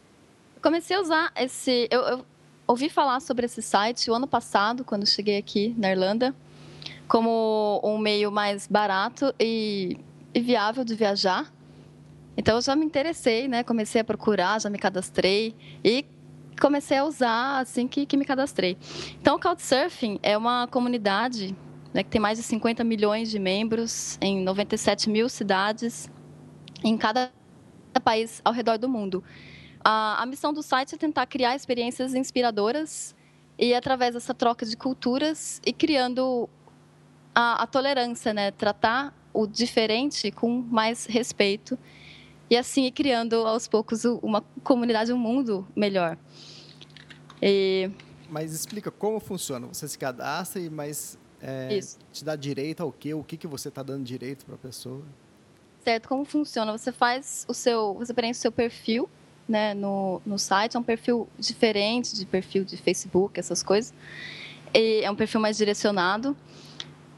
Eu 0.54 0.62
comecei 0.62 0.96
a 0.96 1.00
usar 1.00 1.32
esse. 1.34 1.88
Eu, 1.90 2.02
eu, 2.02 2.26
ouvi 2.68 2.88
falar 2.88 3.18
sobre 3.18 3.44
esse 3.46 3.60
site 3.60 4.08
o 4.08 4.14
ano 4.14 4.28
passado, 4.28 4.84
quando 4.84 5.04
cheguei 5.04 5.36
aqui 5.36 5.74
na 5.76 5.90
Irlanda, 5.90 6.32
como 7.08 7.80
um 7.82 7.98
meio 7.98 8.30
mais 8.30 8.68
barato 8.68 9.34
e, 9.40 9.98
e 10.32 10.40
viável 10.40 10.84
de 10.84 10.94
viajar. 10.94 11.52
Então 12.36 12.54
eu 12.54 12.62
já 12.62 12.76
me 12.76 12.86
interessei, 12.86 13.48
né? 13.48 13.64
Comecei 13.64 14.02
a 14.02 14.04
procurar, 14.04 14.60
já 14.60 14.70
me 14.70 14.78
cadastrei 14.78 15.52
e 15.82 16.06
comecei 16.60 16.98
a 16.98 17.04
usar 17.04 17.58
assim 17.58 17.88
que, 17.88 18.06
que 18.06 18.16
me 18.16 18.24
cadastrei. 18.24 18.78
Então, 19.20 19.34
o 19.34 19.40
Couchsurfing 19.40 20.20
é 20.22 20.38
uma 20.38 20.68
comunidade 20.68 21.56
né, 21.92 22.04
que 22.04 22.10
tem 22.10 22.20
mais 22.20 22.38
de 22.38 22.44
50 22.44 22.84
milhões 22.84 23.32
de 23.32 23.40
membros 23.40 24.16
em 24.20 24.44
97 24.44 25.10
mil 25.10 25.28
cidades, 25.28 26.08
em 26.84 26.96
cada 26.96 27.32
país 27.98 28.40
ao 28.44 28.52
redor 28.52 28.78
do 28.78 28.88
mundo. 28.88 29.24
A, 29.82 30.22
a 30.22 30.26
missão 30.26 30.52
do 30.52 30.62
site 30.62 30.94
é 30.94 30.98
tentar 30.98 31.26
criar 31.26 31.56
experiências 31.56 32.14
inspiradoras 32.14 33.16
e 33.58 33.74
através 33.74 34.14
dessa 34.14 34.34
troca 34.34 34.66
de 34.66 34.76
culturas 34.76 35.60
e 35.64 35.72
criando 35.72 36.48
a, 37.34 37.62
a 37.62 37.66
tolerância, 37.66 38.34
né, 38.34 38.50
tratar 38.50 39.14
o 39.32 39.46
diferente 39.46 40.30
com 40.30 40.60
mais 40.60 41.06
respeito 41.06 41.78
e 42.50 42.56
assim 42.56 42.84
ir 42.86 42.90
criando 42.90 43.46
aos 43.46 43.68
poucos 43.68 44.04
uma 44.04 44.42
comunidade, 44.62 45.12
um 45.12 45.18
mundo 45.18 45.66
melhor. 45.74 46.18
E... 47.40 47.90
Mas 48.28 48.52
explica 48.52 48.90
como 48.90 49.18
funciona. 49.20 49.68
Você 49.68 49.86
se 49.88 49.96
cadastra, 49.96 50.60
mas 50.70 51.18
é, 51.40 51.78
te 52.12 52.24
dá 52.24 52.36
direito 52.36 52.82
ao 52.82 52.92
quê? 52.92 53.14
O 53.14 53.22
que, 53.22 53.36
que 53.36 53.46
você 53.46 53.68
está 53.68 53.82
dando 53.82 54.04
direito 54.04 54.44
para 54.44 54.56
a 54.56 54.58
pessoa? 54.58 55.02
Certo, 55.82 56.08
como 56.08 56.24
funciona? 56.24 56.76
Você 56.76 56.92
faz 56.92 57.46
o 57.48 57.54
seu, 57.54 57.94
você 57.94 58.12
preenche 58.12 58.38
o 58.38 58.42
seu 58.42 58.52
perfil, 58.52 59.08
né, 59.48 59.72
no, 59.72 60.20
no 60.26 60.38
site. 60.38 60.76
É 60.76 60.80
um 60.80 60.82
perfil 60.82 61.28
diferente 61.38 62.14
de 62.14 62.26
perfil 62.26 62.64
de 62.64 62.76
Facebook, 62.76 63.40
essas 63.40 63.62
coisas. 63.62 63.94
E 64.74 65.00
é 65.02 65.10
um 65.10 65.16
perfil 65.16 65.40
mais 65.40 65.56
direcionado. 65.56 66.36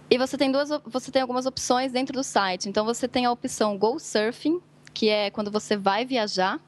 E 0.08 0.16
você 0.16 0.36
tem 0.36 0.52
duas, 0.52 0.68
você 0.86 1.10
tem 1.10 1.22
algumas 1.22 1.44
opções 1.44 1.90
dentro 1.90 2.14
do 2.14 2.22
site. 2.22 2.68
Então 2.68 2.84
você 2.84 3.08
tem 3.08 3.26
a 3.26 3.32
opção 3.32 3.76
Go 3.76 3.98
Surfing, 3.98 4.60
que 4.94 5.08
é 5.08 5.30
quando 5.30 5.50
você 5.50 5.76
vai 5.76 6.04
viajar. 6.04 6.60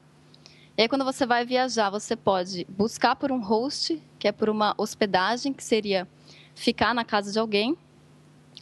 E 0.77 0.81
aí, 0.81 0.89
quando 0.89 1.05
você 1.05 1.25
vai 1.25 1.45
viajar, 1.45 1.89
você 1.89 2.17
pode 2.17 2.65
buscar 2.67 3.15
por 3.15 3.31
um 3.31 3.39
host, 3.39 4.01
que 4.19 4.27
é 4.27 4.33
por 4.33 4.49
uma 4.49 4.75
hospedagem, 4.77 5.53
que 5.53 5.63
seria 5.63 6.05
ficar 6.53 6.93
na 6.93 7.05
casa 7.05 7.31
de 7.31 7.39
alguém. 7.39 7.77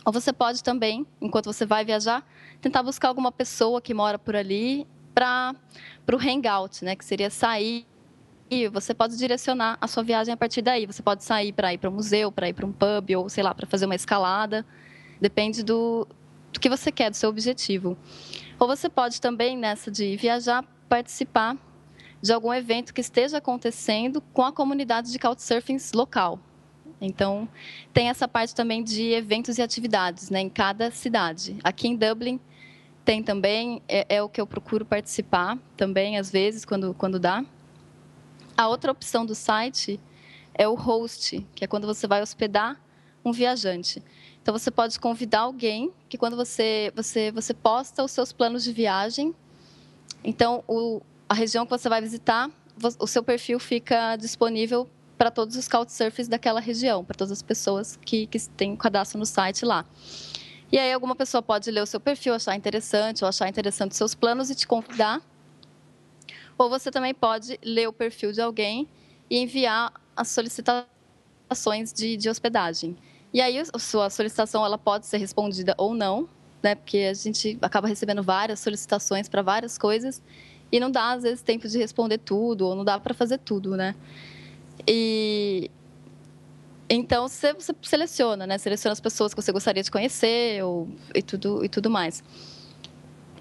Ou 0.05 0.13
você 0.13 0.31
pode 0.31 0.63
também, 0.63 1.07
enquanto 1.19 1.45
você 1.45 1.65
vai 1.65 1.83
viajar, 1.83 2.23
tentar 2.63 2.81
buscar 2.81 3.09
alguma 3.09 3.29
pessoa 3.29 3.81
que 3.81 3.93
mora 3.93 4.17
por 4.17 4.37
ali 4.37 4.87
para 5.13 5.53
o 6.11 6.15
hangout, 6.15 6.83
né? 6.83 6.95
que 6.95 7.03
seria 7.03 7.29
sair. 7.29 7.85
E 8.49 8.69
você 8.69 8.93
pode 8.93 9.17
direcionar 9.17 9.77
a 9.81 9.87
sua 9.87 10.01
viagem 10.01 10.33
a 10.33 10.37
partir 10.37 10.61
daí. 10.61 10.85
Você 10.85 11.03
pode 11.03 11.25
sair 11.25 11.51
para 11.51 11.73
ir 11.73 11.77
para 11.77 11.89
um 11.89 11.93
museu, 11.93 12.31
para 12.31 12.47
ir 12.47 12.53
para 12.53 12.65
um 12.65 12.71
pub, 12.71 13.17
ou 13.17 13.27
sei 13.27 13.43
lá, 13.43 13.53
para 13.53 13.67
fazer 13.67 13.85
uma 13.85 13.95
escalada. 13.95 14.65
Depende 15.19 15.61
do, 15.61 16.07
do 16.53 16.59
que 16.59 16.69
você 16.69 16.89
quer, 16.89 17.09
do 17.09 17.17
seu 17.17 17.29
objetivo. 17.29 17.97
Ou 18.57 18.65
você 18.65 18.87
pode 18.87 19.19
também, 19.19 19.57
nessa 19.57 19.91
de 19.91 20.15
viajar, 20.15 20.63
participar 20.87 21.57
de 22.21 22.31
algum 22.31 22.53
evento 22.53 22.93
que 22.93 23.01
esteja 23.01 23.39
acontecendo 23.39 24.21
com 24.33 24.43
a 24.43 24.53
comunidade 24.53 25.11
de 25.11 25.19
Couchsurfing 25.19 25.77
local. 25.93 26.39
Então, 27.01 27.49
tem 27.91 28.09
essa 28.09 28.25
parte 28.27 28.55
também 28.55 28.81
de 28.81 29.11
eventos 29.11 29.57
e 29.57 29.61
atividades 29.61 30.29
né, 30.29 30.39
em 30.39 30.49
cada 30.49 30.89
cidade. 30.91 31.57
Aqui 31.61 31.89
em 31.89 31.97
Dublin 31.97 32.39
tem 33.05 33.21
também, 33.21 33.81
é, 33.87 34.15
é, 34.15 34.23
o 34.23 34.29
que 34.29 34.39
eu 34.39 34.47
procuro 34.47 34.85
participar 34.85 35.57
também, 35.75 36.17
às 36.17 36.31
vezes, 36.31 36.63
quando, 36.63 36.93
quando 36.93 37.19
dá. 37.19 37.43
A 38.55 38.67
outra 38.67 38.91
opção 38.91 39.25
do 39.25 39.35
site 39.35 39.99
é 40.53 40.67
o 40.67 40.75
host, 40.75 41.45
que 41.55 41.65
é 41.65 41.67
quando 41.67 41.85
você 41.85 42.07
vai 42.07 42.21
hospedar 42.21 42.79
um 43.25 43.31
viajante. 43.31 44.01
Então, 44.41 44.57
você 44.57 44.69
pode 44.69 44.99
convidar 44.99 45.41
alguém 45.41 45.91
que, 46.07 46.17
quando 46.17 46.35
você, 46.35 46.91
você, 46.95 47.31
você 47.31 47.53
posta 47.53 48.03
os 48.03 48.11
seus 48.11 48.31
planos 48.31 48.63
de 48.63 48.71
viagem, 48.71 49.33
então, 50.23 50.63
o, 50.67 51.01
a 51.27 51.33
região 51.33 51.65
que 51.65 51.71
você 51.71 51.89
vai 51.89 52.01
visitar, 52.01 52.49
o 52.99 53.07
seu 53.07 53.23
perfil 53.23 53.59
fica 53.59 54.15
disponível 54.15 54.89
para 55.17 55.29
todos 55.29 55.55
os 55.55 55.67
couchsurfers 55.67 56.27
daquela 56.27 56.59
região, 56.59 57.03
para 57.03 57.15
todas 57.15 57.31
as 57.31 57.41
pessoas 57.41 57.97
que, 58.03 58.27
que 58.27 58.39
têm 58.49 58.75
cadastro 58.75 59.19
no 59.19 59.25
site 59.25 59.65
lá. 59.65 59.85
E 60.73 60.79
aí 60.79 60.91
alguma 60.91 61.15
pessoa 61.15 61.39
pode 61.39 61.69
ler 61.69 61.83
o 61.83 61.85
seu 61.85 61.99
perfil, 61.99 62.33
achar 62.33 62.55
interessante, 62.55 63.23
ou 63.23 63.29
achar 63.29 63.47
interessante 63.47 63.91
os 63.91 63.97
seus 63.97 64.15
planos 64.15 64.49
e 64.49 64.55
te 64.55 64.65
convidar. 64.65 65.21
Ou 66.57 66.67
você 66.67 66.89
também 66.89 67.13
pode 67.13 67.59
ler 67.63 67.87
o 67.87 67.93
perfil 67.93 68.31
de 68.31 68.41
alguém 68.41 68.89
e 69.29 69.37
enviar 69.37 69.93
as 70.15 70.29
solicitações 70.29 71.93
de, 71.93 72.17
de 72.17 72.27
hospedagem. 72.27 72.97
E 73.31 73.39
aí 73.39 73.59
a 73.59 73.77
sua 73.77 74.09
solicitação 74.09 74.65
ela 74.65 74.75
pode 74.75 75.05
ser 75.05 75.17
respondida 75.17 75.75
ou 75.77 75.93
não, 75.93 76.27
né? 76.63 76.73
Porque 76.73 77.07
a 77.07 77.13
gente 77.13 77.55
acaba 77.61 77.87
recebendo 77.87 78.23
várias 78.23 78.59
solicitações 78.59 79.29
para 79.29 79.43
várias 79.43 79.77
coisas 79.77 80.23
e 80.71 80.79
não 80.79 80.89
dá 80.89 81.11
às 81.11 81.21
vezes 81.21 81.43
tempo 81.43 81.67
de 81.67 81.77
responder 81.77 82.17
tudo 82.17 82.65
ou 82.65 82.75
não 82.75 82.83
dá 82.83 82.99
para 82.99 83.13
fazer 83.13 83.37
tudo, 83.37 83.77
né? 83.77 83.93
E 84.87 85.69
então 86.95 87.27
você, 87.27 87.53
você, 87.53 87.73
seleciona, 87.81 88.45
né? 88.45 88.57
Seleciona 88.57 88.93
as 88.93 88.99
pessoas 88.99 89.33
que 89.33 89.41
você 89.41 89.51
gostaria 89.51 89.81
de 89.81 89.89
conhecer 89.89 90.63
ou, 90.63 90.87
e, 91.13 91.21
tudo, 91.21 91.63
e 91.63 91.69
tudo 91.69 91.89
mais. 91.89 92.23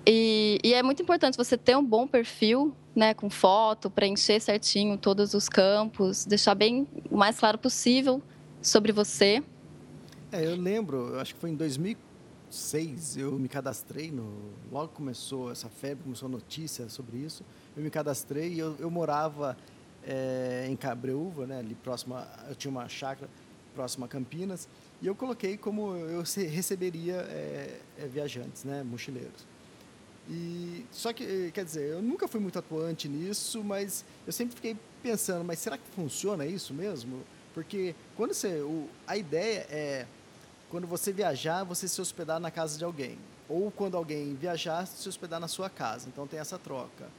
E, 0.06 0.58
e, 0.64 0.74
é 0.74 0.82
muito 0.82 1.02
importante 1.02 1.36
você 1.36 1.56
ter 1.56 1.76
um 1.76 1.84
bom 1.84 2.06
perfil, 2.06 2.74
né, 2.94 3.14
com 3.14 3.30
foto, 3.30 3.88
preencher 3.88 4.40
certinho 4.40 4.98
todos 4.98 5.32
os 5.32 5.48
campos, 5.48 6.24
deixar 6.24 6.54
bem 6.54 6.88
o 7.10 7.16
mais 7.16 7.38
claro 7.38 7.56
possível 7.56 8.20
sobre 8.60 8.90
você. 8.90 9.42
É, 10.32 10.44
eu 10.44 10.56
lembro, 10.56 11.18
acho 11.20 11.34
que 11.34 11.40
foi 11.40 11.50
em 11.50 11.54
2006, 11.54 13.16
eu 13.16 13.38
me 13.38 13.48
cadastrei 13.48 14.10
no, 14.10 14.32
logo 14.72 14.88
começou 14.88 15.52
essa 15.52 15.68
febre, 15.68 16.02
começou 16.02 16.26
a 16.26 16.32
notícia 16.32 16.88
sobre 16.88 17.18
isso. 17.18 17.44
Eu 17.76 17.82
me 17.82 17.90
cadastrei 17.90 18.54
e 18.54 18.58
eu, 18.58 18.74
eu 18.80 18.90
morava 18.90 19.56
é, 20.04 20.66
em 20.68 20.74
Cabreúva, 20.74 21.46
né, 21.46 21.60
ali 21.60 21.74
próximo, 21.76 22.16
eu 22.48 22.54
tinha 22.56 22.70
uma 22.70 22.88
chácara 22.88 23.30
próxima 23.74 24.06
a 24.06 24.08
Campinas, 24.08 24.68
e 25.00 25.06
eu 25.06 25.14
coloquei 25.14 25.56
como 25.56 25.96
eu 25.96 26.22
receberia 26.50 27.16
é, 27.16 27.80
viajantes, 28.06 28.64
né, 28.64 28.82
mochileiros. 28.82 29.46
E 30.30 30.86
só 30.92 31.12
que, 31.12 31.50
quer 31.52 31.64
dizer, 31.64 31.90
eu 31.90 32.02
nunca 32.02 32.28
fui 32.28 32.40
muito 32.40 32.58
atuante 32.58 33.08
nisso, 33.08 33.62
mas 33.64 34.04
eu 34.26 34.32
sempre 34.32 34.54
fiquei 34.54 34.76
pensando, 35.02 35.44
mas 35.44 35.58
será 35.58 35.76
que 35.76 35.84
funciona 35.90 36.46
isso 36.46 36.72
mesmo? 36.72 37.20
Porque 37.52 37.94
quando 38.16 38.32
você, 38.32 38.60
o, 38.60 38.88
a 39.06 39.16
ideia 39.16 39.66
é 39.68 40.06
quando 40.70 40.86
você 40.86 41.12
viajar, 41.12 41.64
você 41.64 41.86
se 41.88 42.00
hospedar 42.00 42.40
na 42.40 42.50
casa 42.50 42.78
de 42.78 42.84
alguém, 42.84 43.18
ou 43.48 43.70
quando 43.70 43.96
alguém 43.96 44.34
viajar, 44.34 44.86
se 44.86 45.06
hospedar 45.08 45.38
na 45.38 45.48
sua 45.48 45.68
casa. 45.68 46.08
Então 46.08 46.26
tem 46.26 46.40
essa 46.40 46.58
troca. 46.58 47.10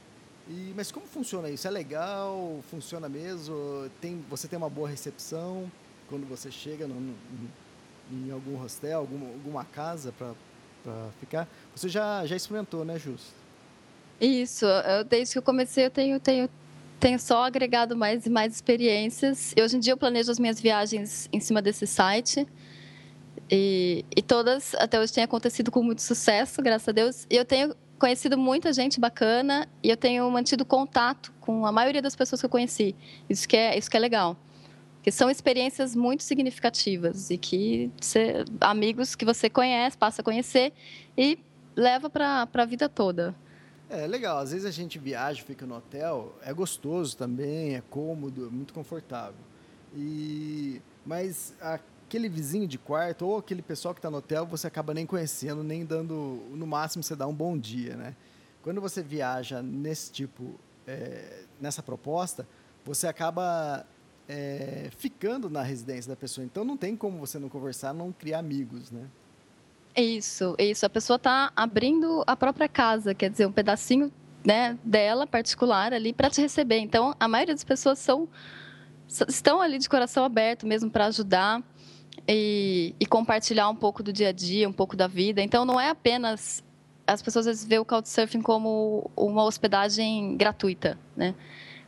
E, 0.48 0.72
mas 0.74 0.90
como 0.90 1.06
funciona 1.06 1.48
isso? 1.48 1.66
É 1.68 1.70
legal? 1.70 2.62
Funciona 2.70 3.08
mesmo? 3.08 3.54
Tem, 4.00 4.24
você 4.28 4.48
tem 4.48 4.56
uma 4.56 4.68
boa 4.68 4.88
recepção 4.88 5.70
quando 6.08 6.28
você 6.28 6.50
chega 6.50 6.86
no, 6.86 6.94
no, 6.94 7.14
em 8.12 8.30
algum 8.30 8.56
hostel, 8.56 8.98
alguma, 8.98 9.26
alguma 9.26 9.64
casa 9.64 10.12
para 10.12 10.34
ficar? 11.20 11.48
Você 11.74 11.88
já, 11.88 12.24
já 12.26 12.36
experimentou, 12.36 12.84
né, 12.84 12.98
Jus? 12.98 13.32
Isso. 14.20 14.66
Eu, 14.66 15.04
desde 15.04 15.34
que 15.34 15.38
eu 15.38 15.42
comecei, 15.42 15.86
eu 15.86 15.90
tenho, 15.90 16.20
tenho, 16.20 16.48
tenho 17.00 17.18
só 17.18 17.44
agregado 17.44 17.96
mais 17.96 18.26
e 18.26 18.30
mais 18.30 18.54
experiências. 18.54 19.52
E 19.56 19.62
hoje 19.62 19.76
em 19.76 19.80
dia 19.80 19.92
eu 19.92 19.96
planejo 19.96 20.30
as 20.30 20.38
minhas 20.38 20.60
viagens 20.60 21.28
em 21.32 21.40
cima 21.40 21.60
desse 21.60 21.86
site. 21.86 22.46
E, 23.50 24.04
e 24.16 24.22
todas 24.22 24.74
até 24.76 24.98
hoje 24.98 25.12
têm 25.12 25.24
acontecido 25.24 25.70
com 25.70 25.82
muito 25.82 26.02
sucesso, 26.02 26.62
graças 26.62 26.88
a 26.88 26.92
Deus. 26.92 27.26
E 27.30 27.36
eu 27.36 27.44
tenho 27.44 27.74
conhecido 27.98 28.36
muita 28.36 28.72
gente 28.72 29.00
bacana 29.00 29.68
e 29.82 29.88
eu 29.88 29.96
tenho 29.96 30.30
mantido 30.30 30.64
contato 30.64 31.32
com 31.40 31.64
a 31.64 31.72
maioria 31.72 32.02
das 32.02 32.16
pessoas 32.16 32.40
que 32.40 32.46
eu 32.46 32.50
conheci. 32.50 32.94
Isso 33.28 33.48
que 33.48 33.56
é, 33.56 33.76
isso 33.76 33.90
que 33.90 33.96
é 33.96 34.00
legal. 34.00 34.36
Que 35.04 35.12
são 35.12 35.30
experiências 35.30 35.94
muito 35.94 36.22
significativas 36.22 37.30
e 37.30 37.36
que 37.36 37.92
você, 38.00 38.44
amigos 38.60 39.14
que 39.14 39.24
você 39.24 39.50
conhece, 39.50 39.96
passa 39.96 40.22
a 40.22 40.24
conhecer 40.24 40.72
e 41.16 41.38
leva 41.76 42.08
para 42.08 42.48
a 42.52 42.64
vida 42.64 42.88
toda. 42.88 43.34
É 43.90 44.06
legal, 44.06 44.38
às 44.38 44.50
vezes 44.50 44.64
a 44.64 44.70
gente 44.70 44.98
viaja, 44.98 45.42
fica 45.42 45.66
no 45.66 45.76
hotel, 45.76 46.34
é 46.42 46.54
gostoso 46.54 47.16
também, 47.18 47.74
é 47.74 47.82
cômodo, 47.90 48.46
é 48.46 48.50
muito 48.50 48.72
confortável. 48.72 49.38
E 49.94 50.80
mas 51.04 51.54
aquele 51.60 52.30
vizinho 52.30 52.66
de 52.66 52.78
quarto 52.78 53.26
ou 53.26 53.36
aquele 53.36 53.60
pessoal 53.60 53.92
que 53.92 53.98
está 53.98 54.10
no 54.10 54.16
hotel, 54.16 54.46
você 54.46 54.66
acaba 54.66 54.94
nem 54.94 55.04
conhecendo, 55.04 55.62
nem 55.62 55.84
dando, 55.84 56.42
no 56.50 56.66
máximo 56.66 57.02
você 57.02 57.14
dá 57.14 57.26
um 57.26 57.34
bom 57.34 57.58
dia, 57.58 57.94
né? 57.94 58.16
Quando 58.62 58.80
você 58.80 59.02
viaja 59.02 59.62
nesse 59.62 60.10
tipo, 60.10 60.58
é, 60.86 61.42
nessa 61.60 61.82
proposta, 61.82 62.48
você 62.86 63.06
acaba 63.06 63.86
é, 64.28 64.88
ficando 64.96 65.50
na 65.50 65.62
residência 65.62 66.08
da 66.08 66.16
pessoa. 66.16 66.44
Então 66.44 66.64
não 66.64 66.76
tem 66.76 66.96
como 66.96 67.18
você 67.18 67.38
não 67.38 67.48
conversar, 67.48 67.92
não 67.92 68.12
criar 68.12 68.38
amigos, 68.38 68.90
né? 68.90 69.06
Isso, 69.96 70.56
isso. 70.58 70.84
A 70.84 70.90
pessoa 70.90 71.16
está 71.16 71.52
abrindo 71.54 72.24
a 72.26 72.34
própria 72.34 72.68
casa, 72.68 73.14
quer 73.14 73.30
dizer, 73.30 73.46
um 73.46 73.52
pedacinho 73.52 74.12
né, 74.44 74.76
dela 74.84 75.26
particular 75.26 75.92
ali 75.92 76.12
para 76.12 76.28
te 76.28 76.40
receber. 76.40 76.78
Então, 76.78 77.14
a 77.18 77.28
maioria 77.28 77.54
das 77.54 77.64
pessoas 77.64 77.98
são 77.98 78.28
estão 79.28 79.60
ali 79.60 79.78
de 79.78 79.88
coração 79.88 80.24
aberto 80.24 80.66
mesmo 80.66 80.90
para 80.90 81.06
ajudar 81.06 81.62
e, 82.26 82.94
e, 82.98 83.06
compartilhar 83.06 83.68
um 83.68 83.76
pouco 83.76 84.02
do 84.02 84.12
dia 84.12 84.30
a 84.30 84.32
dia, 84.32 84.68
um 84.68 84.72
pouco 84.72 84.96
da 84.96 85.06
vida. 85.06 85.42
Então, 85.42 85.64
não 85.64 85.80
é 85.80 85.90
apenas. 85.90 86.64
As 87.06 87.20
pessoas 87.20 87.46
às 87.46 87.56
vezes 87.56 87.68
veem 87.68 87.80
o 87.80 87.84
Couchsurfing 87.84 88.40
como 88.40 89.10
uma 89.14 89.44
hospedagem 89.44 90.36
gratuita, 90.36 90.98
né? 91.14 91.34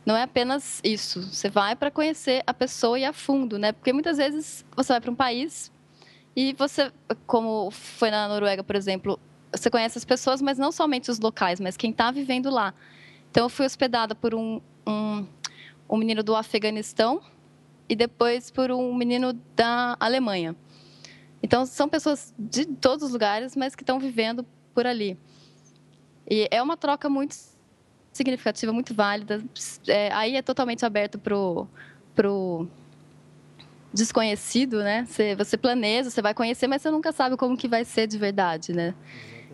Não 0.07 0.15
é 0.15 0.23
apenas 0.23 0.79
isso. 0.85 1.21
Você 1.21 1.49
vai 1.49 1.75
para 1.75 1.91
conhecer 1.91 2.41
a 2.47 2.53
pessoa 2.53 2.97
e 2.97 3.03
a 3.03 3.11
fundo, 3.11 3.59
né? 3.59 3.73
Porque 3.73 3.91
muitas 3.91 4.15
vezes 4.15 4.65
você 4.73 4.93
vai 4.93 5.01
para 5.01 5.11
um 5.11 5.15
país 5.15 5.69
E 6.33 6.53
você, 6.53 6.93
como 7.25 7.69
foi 7.71 8.09
na 8.09 8.27
Noruega, 8.29 8.63
por 8.63 8.77
exemplo, 8.77 9.19
você 9.51 9.69
conhece 9.69 9.97
as 9.97 10.05
pessoas, 10.05 10.41
mas 10.41 10.57
não 10.57 10.71
somente 10.71 11.11
os 11.11 11.19
locais, 11.19 11.59
mas 11.59 11.75
quem 11.75 11.91
está 11.91 12.09
vivendo 12.09 12.49
lá. 12.49 12.73
Então, 13.31 13.45
eu 13.45 13.49
fui 13.49 13.65
hospedada 13.65 14.15
por 14.15 14.33
um, 14.33 14.61
um, 14.87 15.27
um 15.89 15.97
menino 15.97 16.23
do 16.23 16.35
Afeganistão 16.35 17.21
e 17.89 17.95
depois 17.95 18.49
por 18.49 18.71
um 18.71 18.95
menino 18.95 19.33
da 19.57 19.97
Alemanha. 19.99 20.55
Então, 21.43 21.65
são 21.65 21.89
pessoas 21.89 22.33
de 22.39 22.65
todos 22.65 23.03
os 23.07 23.11
lugares, 23.11 23.57
mas 23.57 23.75
que 23.75 23.83
estão 23.83 23.99
vivendo 23.99 24.45
por 24.73 24.87
ali. 24.87 25.17
E 26.29 26.47
é 26.49 26.61
uma 26.61 26.77
troca 26.77 27.09
muito 27.09 27.35
significativa, 28.17 28.73
muito 28.73 28.93
válida. 28.93 29.41
É, 29.87 30.11
aí 30.11 30.35
é 30.35 30.41
totalmente 30.41 30.85
aberto 30.85 31.17
para 31.17 31.37
o 32.29 32.67
desconhecido, 33.93 34.79
né? 34.83 35.05
Você, 35.05 35.35
você 35.35 35.57
planeja, 35.57 36.09
você 36.09 36.21
vai 36.21 36.33
conhecer, 36.33 36.67
mas 36.67 36.81
você 36.81 36.91
nunca 36.91 37.11
sabe 37.11 37.37
como 37.37 37.55
que 37.55 37.67
vai 37.67 37.85
ser 37.85 38.07
de 38.07 38.17
verdade, 38.17 38.73
né? 38.73 38.93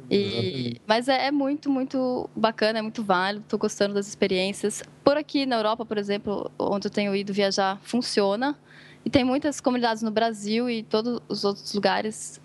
E, 0.09 0.81
mas 0.85 1.07
é, 1.07 1.27
é, 1.27 1.31
muito, 1.31 1.69
muito 1.69 2.29
bacana, 2.35 2.79
é 2.79 2.81
muito 2.81 3.03
válido. 3.03 3.43
Estou 3.43 3.59
gostando 3.59 3.93
das 3.93 4.07
experiências. 4.07 4.83
Por 5.03 5.17
aqui 5.17 5.45
na 5.45 5.55
Europa, 5.55 5.85
por 5.85 5.97
exemplo, 5.97 6.51
onde 6.59 6.87
eu 6.87 6.91
tenho 6.91 7.15
ido 7.15 7.31
viajar, 7.31 7.79
funciona. 7.83 8.57
E 9.05 9.09
tem 9.09 9.23
muitas 9.23 9.59
comunidades 9.59 10.01
no 10.03 10.11
Brasil 10.11 10.69
e 10.69 10.83
todos 10.83 11.21
os 11.27 11.43
outros 11.43 11.73
lugares 11.73 12.41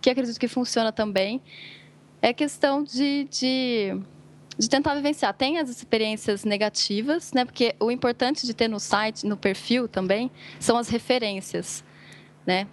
que 0.00 0.10
acredito 0.10 0.38
que 0.38 0.48
funciona 0.48 0.92
também. 0.92 1.40
É 2.22 2.32
questão 2.32 2.82
de, 2.82 3.26
de 3.30 4.00
de 4.58 4.68
tentar 4.68 4.94
vivenciar. 4.94 5.32
Tem 5.34 5.58
as 5.58 5.68
experiências 5.68 6.44
negativas, 6.44 7.32
né? 7.32 7.44
Porque 7.44 7.74
o 7.80 7.90
importante 7.90 8.46
de 8.46 8.54
ter 8.54 8.68
no 8.68 8.80
site, 8.80 9.26
no 9.26 9.36
perfil 9.36 9.88
também, 9.88 10.30
são 10.58 10.76
as 10.76 10.88
referências, 10.88 11.84
né? 12.46 12.66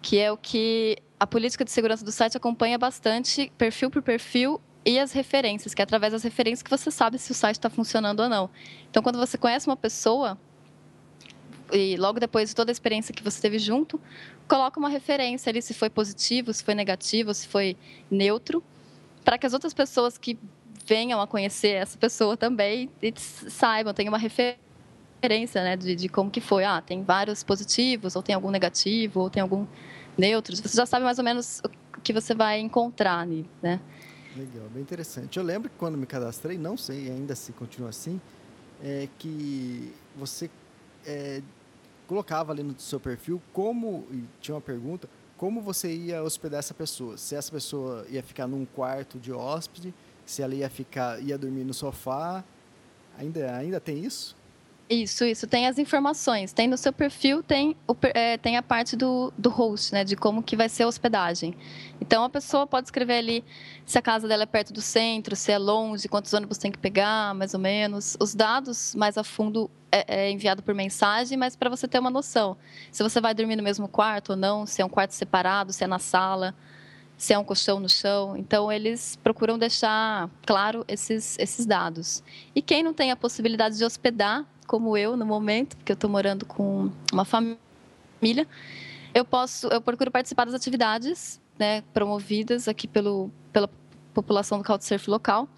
Que 0.00 0.18
é 0.18 0.30
o 0.30 0.36
que 0.36 0.98
a 1.18 1.26
política 1.26 1.64
de 1.64 1.70
segurança 1.70 2.04
do 2.04 2.12
site 2.12 2.36
acompanha 2.36 2.76
bastante, 2.76 3.52
perfil 3.56 3.90
por 3.90 4.02
perfil 4.02 4.60
e 4.84 4.98
as 4.98 5.12
referências, 5.12 5.72
que 5.72 5.80
é 5.80 5.84
através 5.84 6.12
das 6.12 6.22
referências 6.22 6.62
que 6.62 6.70
você 6.70 6.90
sabe 6.90 7.18
se 7.18 7.30
o 7.30 7.34
site 7.34 7.56
está 7.56 7.70
funcionando 7.70 8.20
ou 8.20 8.28
não. 8.28 8.50
Então, 8.90 9.02
quando 9.02 9.18
você 9.18 9.38
conhece 9.38 9.68
uma 9.68 9.76
pessoa 9.76 10.36
e 11.72 11.96
logo 11.96 12.20
depois 12.20 12.50
de 12.50 12.56
toda 12.56 12.70
a 12.70 12.72
experiência 12.72 13.14
que 13.14 13.22
você 13.22 13.40
teve 13.40 13.58
junto, 13.58 14.00
coloca 14.46 14.78
uma 14.78 14.88
referência 14.88 15.48
ali 15.48 15.62
se 15.62 15.72
foi 15.72 15.88
positivo, 15.88 16.52
se 16.52 16.62
foi 16.62 16.74
negativo, 16.74 17.32
se 17.32 17.48
foi 17.48 17.76
neutro, 18.10 18.62
para 19.24 19.38
que 19.38 19.46
as 19.46 19.52
outras 19.52 19.72
pessoas 19.72 20.18
que 20.18 20.38
venham 20.86 21.20
a 21.20 21.26
conhecer 21.26 21.70
essa 21.70 21.96
pessoa 21.98 22.36
também 22.36 22.90
e 23.02 23.12
saibam, 23.16 23.92
tenham 23.94 24.12
uma 24.12 24.18
referência 24.18 25.62
né, 25.62 25.76
de, 25.76 25.94
de 25.94 26.08
como 26.08 26.30
que 26.30 26.40
foi. 26.40 26.64
Ah, 26.64 26.80
tem 26.80 27.02
vários 27.02 27.42
positivos, 27.42 28.16
ou 28.16 28.22
tem 28.22 28.34
algum 28.34 28.50
negativo, 28.50 29.20
ou 29.20 29.30
tem 29.30 29.42
algum 29.42 29.66
neutro. 30.16 30.56
Você 30.56 30.76
já 30.76 30.86
sabe 30.86 31.04
mais 31.04 31.18
ou 31.18 31.24
menos 31.24 31.60
o 31.96 32.00
que 32.00 32.12
você 32.12 32.34
vai 32.34 32.58
encontrar 32.58 33.20
ali, 33.20 33.48
né? 33.62 33.80
Legal, 34.36 34.68
bem 34.70 34.82
interessante. 34.82 35.38
Eu 35.38 35.44
lembro 35.44 35.68
que 35.68 35.76
quando 35.76 35.98
me 35.98 36.06
cadastrei, 36.06 36.56
não 36.56 36.76
sei 36.76 37.10
ainda 37.10 37.34
se 37.34 37.52
continua 37.52 37.90
assim, 37.90 38.20
é 38.82 39.06
que 39.18 39.92
você 40.16 40.50
é, 41.06 41.42
colocava 42.06 42.52
ali 42.52 42.62
no 42.62 42.78
seu 42.78 42.98
perfil 42.98 43.40
como, 43.52 44.06
e 44.10 44.24
tinha 44.40 44.54
uma 44.54 44.60
pergunta, 44.60 45.08
como 45.36 45.60
você 45.60 45.92
ia 45.92 46.22
hospedar 46.22 46.60
essa 46.60 46.72
pessoa. 46.72 47.18
Se 47.18 47.34
essa 47.34 47.50
pessoa 47.50 48.06
ia 48.08 48.22
ficar 48.22 48.46
num 48.46 48.64
quarto 48.64 49.18
de 49.18 49.32
hóspede, 49.32 49.92
se 50.32 50.42
ela 50.42 50.54
ia 50.54 50.70
ficar, 50.70 51.20
ia 51.22 51.36
dormir 51.36 51.62
no 51.64 51.74
sofá. 51.74 52.42
Ainda, 53.18 53.54
ainda 53.54 53.78
tem 53.78 53.98
isso? 53.98 54.34
Isso, 54.88 55.24
isso. 55.24 55.46
Tem 55.46 55.66
as 55.66 55.78
informações. 55.78 56.52
Tem 56.52 56.66
no 56.66 56.76
seu 56.76 56.92
perfil, 56.92 57.42
tem, 57.42 57.76
o, 57.86 57.94
é, 58.14 58.36
tem 58.38 58.56
a 58.56 58.62
parte 58.62 58.96
do, 58.96 59.32
do 59.36 59.50
host, 59.50 59.92
né? 59.92 60.04
De 60.04 60.16
como 60.16 60.42
que 60.42 60.56
vai 60.56 60.68
ser 60.68 60.84
a 60.84 60.86
hospedagem. 60.86 61.54
Então, 62.00 62.24
a 62.24 62.30
pessoa 62.30 62.66
pode 62.66 62.86
escrever 62.86 63.18
ali 63.18 63.44
se 63.84 63.98
a 63.98 64.02
casa 64.02 64.26
dela 64.26 64.42
é 64.42 64.46
perto 64.46 64.72
do 64.72 64.80
centro, 64.80 65.36
se 65.36 65.52
é 65.52 65.58
longe, 65.58 66.08
quantos 66.08 66.32
ônibus 66.32 66.58
tem 66.58 66.72
que 66.72 66.78
pegar, 66.78 67.34
mais 67.34 67.52
ou 67.52 67.60
menos. 67.60 68.16
Os 68.18 68.34
dados 68.34 68.94
mais 68.94 69.18
a 69.18 69.24
fundo 69.24 69.70
é, 69.90 70.24
é 70.24 70.30
enviado 70.30 70.62
por 70.62 70.74
mensagem, 70.74 71.36
mas 71.36 71.56
para 71.56 71.68
você 71.68 71.86
ter 71.86 71.98
uma 71.98 72.10
noção. 72.10 72.56
Se 72.90 73.02
você 73.02 73.20
vai 73.20 73.34
dormir 73.34 73.56
no 73.56 73.62
mesmo 73.62 73.86
quarto 73.86 74.30
ou 74.30 74.36
não, 74.36 74.66
se 74.66 74.80
é 74.80 74.84
um 74.84 74.90
quarto 74.90 75.12
separado, 75.12 75.72
se 75.72 75.84
é 75.84 75.86
na 75.86 75.98
sala 75.98 76.54
se 77.22 77.32
é 77.32 77.38
um 77.38 77.44
colchão 77.44 77.78
no 77.78 77.88
chão. 77.88 78.36
Então, 78.36 78.70
eles 78.72 79.14
procuram 79.22 79.56
deixar 79.56 80.28
claro 80.44 80.84
esses, 80.88 81.38
esses 81.38 81.64
dados. 81.64 82.20
E 82.52 82.60
quem 82.60 82.82
não 82.82 82.92
tem 82.92 83.12
a 83.12 83.16
possibilidade 83.16 83.78
de 83.78 83.84
hospedar, 83.84 84.44
como 84.66 84.96
eu 84.96 85.16
no 85.16 85.24
momento, 85.24 85.76
porque 85.76 85.92
eu 85.92 85.94
estou 85.94 86.10
morando 86.10 86.44
com 86.44 86.90
uma 87.12 87.24
família, 87.24 88.44
eu 89.14 89.24
posso, 89.24 89.68
eu 89.68 89.80
procuro 89.80 90.10
participar 90.10 90.46
das 90.46 90.54
atividades 90.54 91.40
né, 91.56 91.82
promovidas 91.94 92.66
aqui 92.66 92.88
pelo, 92.88 93.30
pela 93.52 93.70
população 94.12 94.58
do 94.58 94.64
Couchsurf 94.64 95.08
local. 95.08 95.48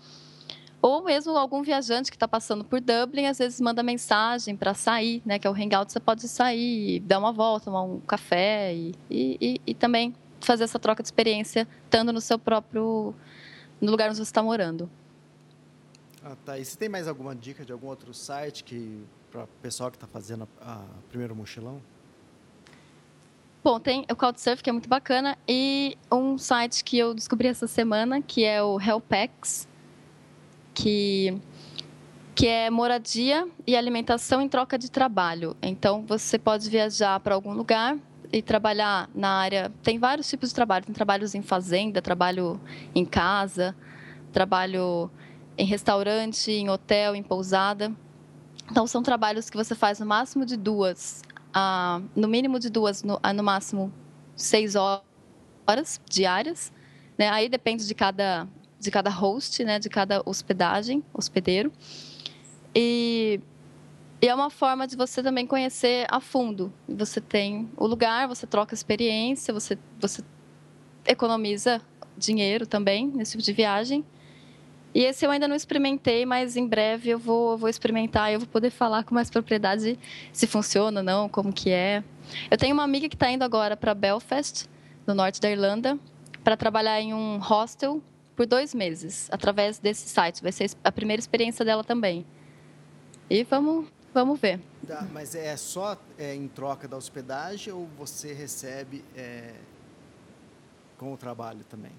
Ou 0.83 1.03
mesmo 1.03 1.35
algum 1.35 1.63
viajante 1.63 2.11
que 2.11 2.17
está 2.17 2.29
passando 2.29 2.63
por 2.63 2.79
Dublin, 2.79 3.25
às 3.25 3.39
vezes 3.39 3.59
manda 3.59 3.83
mensagem 3.83 4.55
para 4.55 4.75
sair, 4.75 5.23
né? 5.25 5.39
Que 5.39 5.47
é 5.47 5.51
o 5.51 5.55
Hangout, 5.55 5.91
você 5.91 5.99
pode 5.99 6.29
sair, 6.29 7.01
dar 7.01 7.19
uma 7.19 7.33
volta, 7.33 7.65
tomar 7.65 7.85
um 7.85 8.01
café 8.01 8.75
e, 8.75 8.95
e, 9.11 9.61
e 9.67 9.75
também 9.75 10.15
fazer 10.45 10.65
essa 10.65 10.79
troca 10.79 11.03
de 11.03 11.09
experiência 11.09 11.67
estando 11.85 12.13
no 12.13 12.21
seu 12.21 12.39
próprio 12.39 13.15
no 13.81 13.91
lugar 13.91 14.09
onde 14.09 14.19
você 14.19 14.23
está 14.23 14.43
morando. 14.43 14.89
Ah, 16.23 16.37
tá. 16.45 16.59
E 16.59 16.65
você 16.65 16.77
tem 16.77 16.89
mais 16.89 17.07
alguma 17.07 17.35
dica 17.35 17.65
de 17.65 17.73
algum 17.73 17.89
outro 17.89 18.15
site 18.15 18.65
que 18.65 19.05
para 19.31 19.45
o 19.45 19.49
pessoal 19.61 19.91
que 19.91 19.97
está 19.97 20.07
fazendo 20.07 20.49
a, 20.61 20.75
a 20.75 20.85
primeiro 21.09 21.35
mochilão? 21.35 21.83
Bom, 23.63 23.81
tem 23.81 24.05
o 24.11 24.15
Couchsurf, 24.15 24.63
que 24.63 24.69
é 24.69 24.73
muito 24.73 24.89
bacana, 24.89 25.39
e 25.49 25.97
um 26.13 26.37
site 26.37 26.85
que 26.85 26.99
eu 26.99 27.15
descobri 27.15 27.49
essa 27.49 27.67
semana, 27.67 28.21
que 28.21 28.45
é 28.45 28.63
o 28.63 28.79
Helpex, 28.79 29.67
que, 30.75 31.41
que 32.35 32.47
é 32.47 32.69
moradia 32.69 33.49
e 33.67 33.75
alimentação 33.75 34.43
em 34.43 34.49
troca 34.51 34.79
de 34.79 34.91
trabalho. 34.91 35.57
Então, 35.63 36.05
você 36.07 36.39
pode 36.39 36.69
viajar 36.69 37.19
para 37.21 37.35
algum 37.35 37.55
lugar 37.55 37.97
e 38.35 38.43
trabalhar 38.43 39.09
na 39.15 39.29
área. 39.29 39.73
Tem 39.81 39.97
vários 39.97 40.29
tipos 40.29 40.49
de 40.49 40.57
trabalho. 40.57 40.85
Tem 40.85 40.93
trabalhos 40.93 41.37
em 41.37 41.43
fazenda, 41.43 42.03
trabalho 42.03 42.61
em 42.93 43.05
casa, 43.05 43.77
trabalho 44.33 45.09
em 45.57 45.65
restaurante, 45.65 46.51
em 46.51 46.69
hotel, 46.69 47.15
em 47.15 47.23
pousada. 47.23 47.93
Então, 48.69 48.89
são 48.89 49.05
trabalhos 49.05 49.49
que 49.49 49.57
você 49.57 49.73
faz 49.77 50.01
no 50.01 50.07
máximo 50.07 50.45
de 50.45 50.57
duas, 50.57 51.23
ah, 51.53 52.03
no 52.17 52.27
mínimo 52.27 52.59
de 52.59 52.69
duas, 52.69 53.05
no, 53.05 53.21
no 53.33 53.43
máximo 53.45 53.93
seis 54.35 54.75
horas 54.75 56.01
diárias. 56.11 56.73
Né? 57.17 57.29
Aí 57.29 57.49
depende 57.49 57.87
de 57.87 57.95
cada, 57.95 58.49
de 58.81 58.91
cada 58.91 59.11
host, 59.11 59.63
né? 59.63 59.79
de 59.79 59.89
cada 59.89 60.21
hospedagem, 60.27 61.05
hospedeiro. 61.15 61.71
E 62.75 63.41
e 64.25 64.29
é 64.29 64.35
uma 64.35 64.49
forma 64.49 64.87
de 64.87 64.97
você 64.97 65.23
também 65.23 65.47
conhecer 65.47 66.07
a 66.11 66.19
fundo. 66.19 66.73
Você 66.89 67.21
tem 67.21 67.71
o 67.77 67.87
lugar, 67.87 68.27
você 68.27 68.47
troca 68.47 68.73
experiência, 68.73 69.53
você, 69.53 69.77
você 70.01 70.25
economiza 71.07 71.79
dinheiro 72.17 72.67
também 72.67 73.07
nesse 73.07 73.33
tipo 73.33 73.43
de 73.43 73.53
viagem. 73.53 74.03
E 74.95 75.05
esse 75.05 75.27
eu 75.27 75.31
ainda 75.31 75.47
não 75.47 75.55
experimentei, 75.55 76.25
mas 76.25 76.57
em 76.57 76.67
breve 76.67 77.11
eu 77.11 77.19
vou, 77.19 77.51
eu 77.53 77.59
vou 77.59 77.69
experimentar 77.69 78.31
e 78.31 78.35
eu 78.37 78.41
vou 78.41 78.49
poder 78.49 78.71
falar 78.71 79.05
com 79.05 79.15
mais 79.15 79.29
propriedade 79.29 79.99
se 80.33 80.47
funciona 80.47 81.01
ou 81.01 81.05
não, 81.05 81.29
como 81.29 81.53
que 81.53 81.69
é. 81.69 82.03
Eu 82.51 82.57
tenho 82.57 82.73
uma 82.73 82.83
amiga 82.83 83.11
que 83.11 83.17
está 83.17 83.31
indo 83.31 83.43
agora 83.43 83.77
para 83.77 83.93
Belfast, 83.93 84.67
no 85.07 85.13
norte 85.13 85.39
da 85.39 85.51
Irlanda, 85.51 85.99
para 86.43 86.57
trabalhar 86.57 86.99
em 86.99 87.13
um 87.13 87.37
hostel 87.37 88.03
por 88.35 88.47
dois 88.47 88.75
meses, 88.75 89.29
através 89.31 89.79
desse 89.79 90.09
site. 90.09 90.43
Vai 90.43 90.51
ser 90.51 90.71
a 90.83 90.91
primeira 90.91 91.21
experiência 91.21 91.63
dela 91.63 91.85
também. 91.85 92.25
E 93.29 93.43
vamos, 93.43 93.87
Vamos 94.15 94.39
ver. 94.39 94.61
Tá, 94.87 95.07
mas 95.13 95.35
é 95.35 95.57
só 95.57 95.99
é, 96.17 96.35
em 96.35 96.47
troca 96.47 96.87
da 96.87 96.97
hospedagem 96.97 97.73
ou 97.73 97.89
você 97.99 98.33
recebe 98.33 99.05
é, 99.17 99.55
com 100.97 101.13
o 101.13 101.17
trabalho 101.17 101.65
também? 101.69 101.91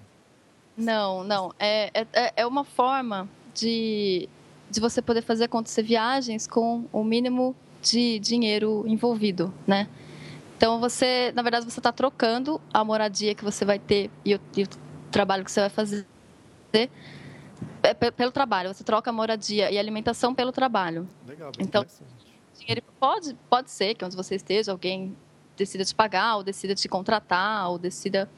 Não, 0.74 1.22
não. 1.22 1.52
É, 1.58 1.90
é, 2.12 2.32
é 2.36 2.46
uma 2.46 2.64
forma 2.64 3.28
de, 3.54 4.28
de 4.70 4.80
você 4.80 5.02
poder 5.02 5.20
fazer 5.20 5.44
acontecer 5.44 5.82
viagens 5.82 6.46
com 6.46 6.86
o 6.90 7.04
mínimo 7.04 7.54
de 7.82 8.18
dinheiro 8.18 8.84
envolvido, 8.86 9.52
né? 9.66 9.86
Então 10.56 10.80
você, 10.80 11.32
na 11.34 11.42
verdade, 11.42 11.66
você 11.66 11.80
está 11.80 11.92
trocando 11.92 12.58
a 12.72 12.82
moradia 12.82 13.34
que 13.34 13.44
você 13.44 13.62
vai 13.62 13.78
ter 13.78 14.10
e 14.24 14.34
o, 14.34 14.40
e 14.56 14.62
o 14.62 14.68
trabalho 15.10 15.44
que 15.44 15.50
você 15.50 15.60
vai 15.60 15.68
fazer 15.68 16.06
é, 16.72 16.88
pelo 17.94 18.30
trabalho. 18.30 18.72
Você 18.72 18.84
troca 18.84 19.12
moradia 19.12 19.70
e 19.70 19.78
alimentação 19.78 20.34
pelo 20.34 20.52
trabalho. 20.52 21.08
Legal. 21.26 21.52
Então, 21.58 21.84
dinheiro 22.58 22.82
pode, 22.98 23.34
pode 23.48 23.70
ser 23.70 23.94
que 23.94 24.04
onde 24.04 24.16
você 24.16 24.34
esteja, 24.34 24.72
alguém 24.72 25.16
decida 25.56 25.84
te 25.84 25.94
pagar, 25.94 26.36
ou 26.36 26.42
decida 26.42 26.74
te 26.74 26.88
contratar, 26.88 27.70
ou 27.70 27.78
decida. 27.78 28.28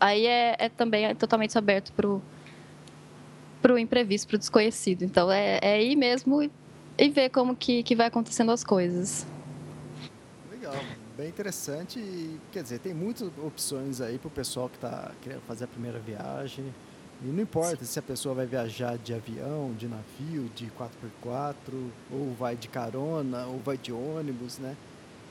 Aí 0.00 0.26
é, 0.26 0.56
é 0.58 0.68
também 0.68 1.06
é 1.06 1.14
totalmente 1.14 1.56
aberto 1.56 1.92
para 1.92 3.72
o 3.72 3.78
imprevisto, 3.78 4.28
para 4.28 4.36
o 4.36 4.38
desconhecido. 4.38 5.02
Então, 5.02 5.30
é, 5.30 5.58
é 5.62 5.82
ir 5.82 5.96
mesmo 5.96 6.42
e, 6.42 6.50
e 6.98 7.08
ver 7.08 7.30
como 7.30 7.54
que, 7.54 7.82
que 7.82 7.94
vai 7.94 8.06
acontecendo 8.06 8.52
as 8.52 8.64
coisas. 8.64 9.26
Legal. 10.50 10.74
bem 11.16 11.28
interessante 11.28 12.38
quer 12.52 12.62
dizer, 12.62 12.78
tem 12.80 12.92
muitas 12.92 13.30
opções 13.38 14.00
aí 14.00 14.18
para 14.18 14.28
o 14.28 14.30
pessoal 14.30 14.68
que 14.68 14.76
está 14.76 15.12
querendo 15.22 15.42
fazer 15.42 15.64
a 15.64 15.68
primeira 15.68 15.98
viagem. 15.98 16.74
E 17.22 17.26
não 17.26 17.42
importa 17.42 17.84
se 17.84 17.98
a 17.98 18.02
pessoa 18.02 18.34
vai 18.34 18.46
viajar 18.46 18.98
de 18.98 19.14
avião, 19.14 19.74
de 19.78 19.88
navio, 19.88 20.50
de 20.54 20.66
4x4, 20.66 21.54
ou 22.10 22.34
vai 22.38 22.56
de 22.56 22.68
carona, 22.68 23.46
ou 23.46 23.58
vai 23.58 23.78
de 23.78 23.92
ônibus, 23.92 24.58
né? 24.58 24.76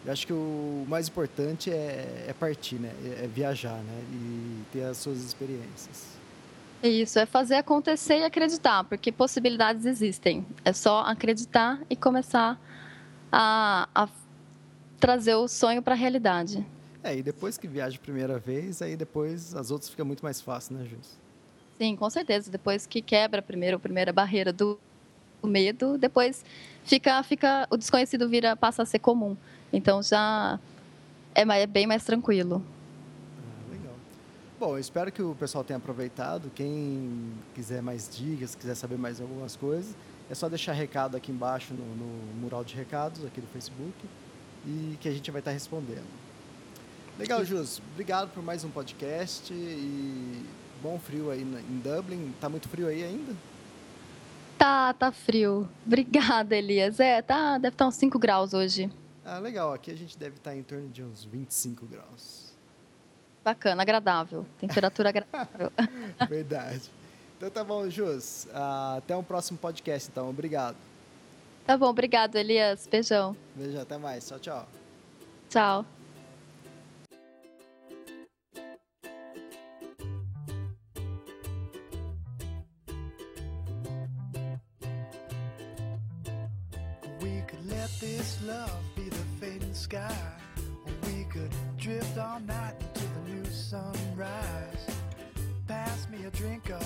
Eu 0.03 0.11
acho 0.11 0.25
que 0.25 0.33
o 0.33 0.85
mais 0.87 1.07
importante 1.07 1.71
é, 1.71 2.25
é 2.27 2.33
partir, 2.33 2.75
né? 2.75 2.91
É, 3.03 3.25
é 3.25 3.27
viajar, 3.27 3.77
né? 3.77 4.03
E 4.11 4.63
ter 4.71 4.83
as 4.83 4.97
suas 4.97 5.23
experiências. 5.23 6.15
Isso, 6.83 7.17
é 7.17 7.25
fazer 7.25 7.55
acontecer 7.55 8.19
e 8.19 8.23
acreditar, 8.23 8.83
porque 8.83 9.11
possibilidades 9.11 9.85
existem. 9.85 10.45
É 10.63 10.73
só 10.73 11.01
acreditar 11.01 11.81
e 11.89 11.95
começar 11.95 12.59
a, 13.31 13.87
a 13.93 14.07
trazer 14.99 15.35
o 15.35 15.47
sonho 15.47 15.81
para 15.81 15.93
a 15.93 15.97
realidade. 15.97 16.65
É, 17.03 17.15
e 17.15 17.23
depois 17.23 17.57
que 17.57 17.67
viaja 17.67 17.97
a 17.97 17.99
primeira 17.99 18.39
vez, 18.39 18.81
aí 18.81 18.95
depois 18.95 19.55
as 19.55 19.71
outras 19.71 19.89
ficam 19.89 20.05
muito 20.05 20.23
mais 20.23 20.41
fáceis, 20.41 20.79
né, 20.79 20.87
Jus? 20.87 21.24
Sim, 21.77 21.95
com 21.95 22.09
certeza. 22.09 22.49
Depois 22.49 22.85
que 22.85 23.01
quebra 23.01 23.39
a 23.39 23.43
primeira, 23.43 23.75
a 23.75 23.79
primeira 23.79 24.13
barreira 24.13 24.53
do 24.53 24.79
medo, 25.43 25.97
depois 25.97 26.43
fica, 26.83 27.21
fica 27.23 27.67
o 27.69 27.77
desconhecido 27.77 28.27
vira 28.27 28.55
passa 28.55 28.83
a 28.83 28.85
ser 28.85 28.99
comum. 28.99 29.35
Então 29.71 30.01
já 30.01 30.59
é, 31.33 31.41
é 31.41 31.67
bem 31.67 31.85
mais 31.85 32.03
tranquilo. 32.03 32.63
Ah, 33.37 33.71
legal. 33.71 33.93
Bom, 34.59 34.75
eu 34.75 34.79
espero 34.79 35.11
que 35.11 35.21
o 35.21 35.35
pessoal 35.35 35.63
tenha 35.63 35.77
aproveitado. 35.77 36.51
Quem 36.55 37.33
quiser 37.53 37.81
mais 37.81 38.09
dicas, 38.09 38.55
quiser 38.55 38.75
saber 38.75 38.97
mais 38.97 39.19
algumas 39.21 39.55
coisas, 39.55 39.95
é 40.29 40.35
só 40.35 40.49
deixar 40.49 40.73
recado 40.73 41.15
aqui 41.15 41.31
embaixo 41.31 41.73
no, 41.73 41.83
no 41.95 42.41
mural 42.41 42.63
de 42.63 42.75
recados 42.75 43.23
aqui 43.25 43.41
do 43.41 43.47
Facebook 43.47 43.93
e 44.65 44.97
que 44.99 45.07
a 45.07 45.11
gente 45.11 45.29
vai 45.29 45.39
estar 45.39 45.51
respondendo. 45.51 46.07
Legal, 47.19 47.45
Jus. 47.45 47.81
Obrigado 47.93 48.29
por 48.33 48.43
mais 48.43 48.63
um 48.63 48.69
podcast 48.69 49.53
e 49.53 50.43
bom 50.81 50.99
frio 50.99 51.31
aí 51.31 51.41
em 51.41 51.79
Dublin. 51.79 52.33
Tá 52.39 52.49
muito 52.49 52.67
frio 52.67 52.87
aí 52.87 53.03
ainda? 53.03 53.33
Tá, 54.57 54.93
tá 54.93 55.11
frio. 55.11 55.67
Obrigada, 55.85 56.55
Elias. 56.55 56.99
É, 56.99 57.21
tá, 57.21 57.57
deve 57.57 57.73
estar 57.73 57.87
uns 57.87 57.95
5 57.95 58.17
graus 58.17 58.53
hoje. 58.53 58.89
Ah, 59.23 59.39
legal. 59.39 59.73
Aqui 59.73 59.91
a 59.91 59.95
gente 59.95 60.17
deve 60.17 60.37
estar 60.37 60.55
em 60.55 60.63
torno 60.63 60.87
de 60.89 61.03
uns 61.03 61.23
25 61.25 61.85
graus. 61.85 62.53
Bacana, 63.43 63.81
agradável. 63.81 64.45
Temperatura 64.59 65.09
agradável. 65.15 65.71
Verdade. 66.29 66.89
Então 67.37 67.49
tá 67.49 67.63
bom, 67.63 67.89
Jus. 67.89 68.45
Uh, 68.45 68.97
até 68.97 69.15
um 69.15 69.23
próximo 69.23 69.57
podcast, 69.57 70.09
então. 70.09 70.29
Obrigado. 70.29 70.77
Tá 71.65 71.77
bom, 71.77 71.87
obrigado, 71.87 72.35
Elias. 72.35 72.87
Beijão. 72.87 73.35
Beijão, 73.55 73.81
até 73.81 73.97
mais. 73.97 74.27
Tchau, 74.27 74.39
tchau. 74.39 74.67
Tchau. 75.49 75.94
Love 88.43 88.81
be 88.95 89.03
the 89.03 89.25
fading 89.39 89.73
sky. 89.73 90.15
we 91.03 91.25
could 91.25 91.51
drift 91.77 92.17
all 92.17 92.39
night 92.41 92.75
into 92.81 93.05
the 93.05 93.31
new 93.31 93.45
sunrise. 93.45 94.87
Pass 95.67 96.07
me 96.09 96.25
a 96.25 96.31
drink 96.31 96.69
of 96.69 96.84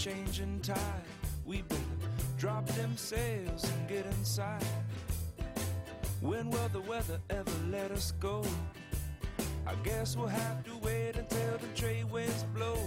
changing 0.00 0.58
tide. 0.60 0.78
We 1.44 1.60
better 1.60 1.82
drop 2.38 2.66
them 2.68 2.96
sails 2.96 3.70
and 3.70 3.86
get 3.86 4.06
inside. 4.06 4.64
When 6.22 6.48
will 6.48 6.68
the 6.72 6.80
weather 6.80 7.20
ever 7.28 7.50
let 7.70 7.90
us 7.90 8.12
go? 8.12 8.42
I 9.66 9.74
guess 9.84 10.16
we'll 10.16 10.28
have 10.28 10.64
to 10.64 10.70
wait 10.82 11.16
until 11.16 11.58
the 11.58 11.66
trade 11.74 12.10
winds 12.10 12.44
blow 12.54 12.78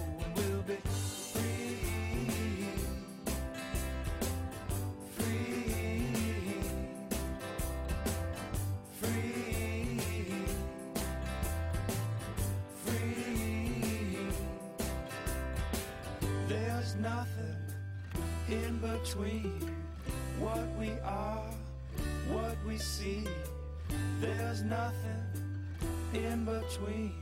between 26.60 27.12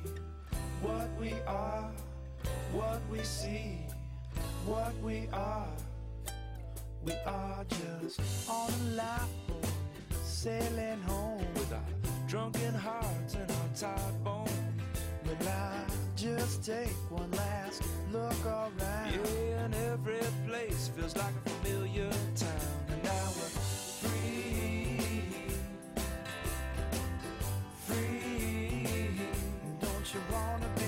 what 0.82 1.08
we 1.20 1.32
are, 1.46 1.90
what 2.72 3.00
we 3.10 3.22
see, 3.22 3.78
what 4.66 4.92
we 5.02 5.28
are. 5.32 5.68
We 7.04 7.12
are 7.26 7.64
just 7.68 8.20
on 8.48 8.70
a 8.70 8.94
lifeboat, 8.94 9.72
sailing 10.22 11.00
home 11.02 11.44
with 11.54 11.72
our 11.72 12.28
drunken 12.28 12.74
hearts 12.74 13.34
and 13.34 13.50
our 13.50 13.68
tired 13.74 14.24
bones. 14.24 14.50
But 15.24 15.46
I 15.46 15.84
just 16.16 16.64
take 16.64 16.94
one 17.10 17.30
last 17.32 17.82
look 18.12 18.46
around. 18.46 18.72
Yeah, 18.78 19.64
and 19.64 19.74
every 19.74 20.20
place 20.46 20.90
feels 20.94 21.16
like 21.16 21.34
a 21.44 21.50
familiar 21.50 22.10
town. 22.36 23.01
you 30.14 30.20
wanna 30.30 30.66
be. 30.76 30.81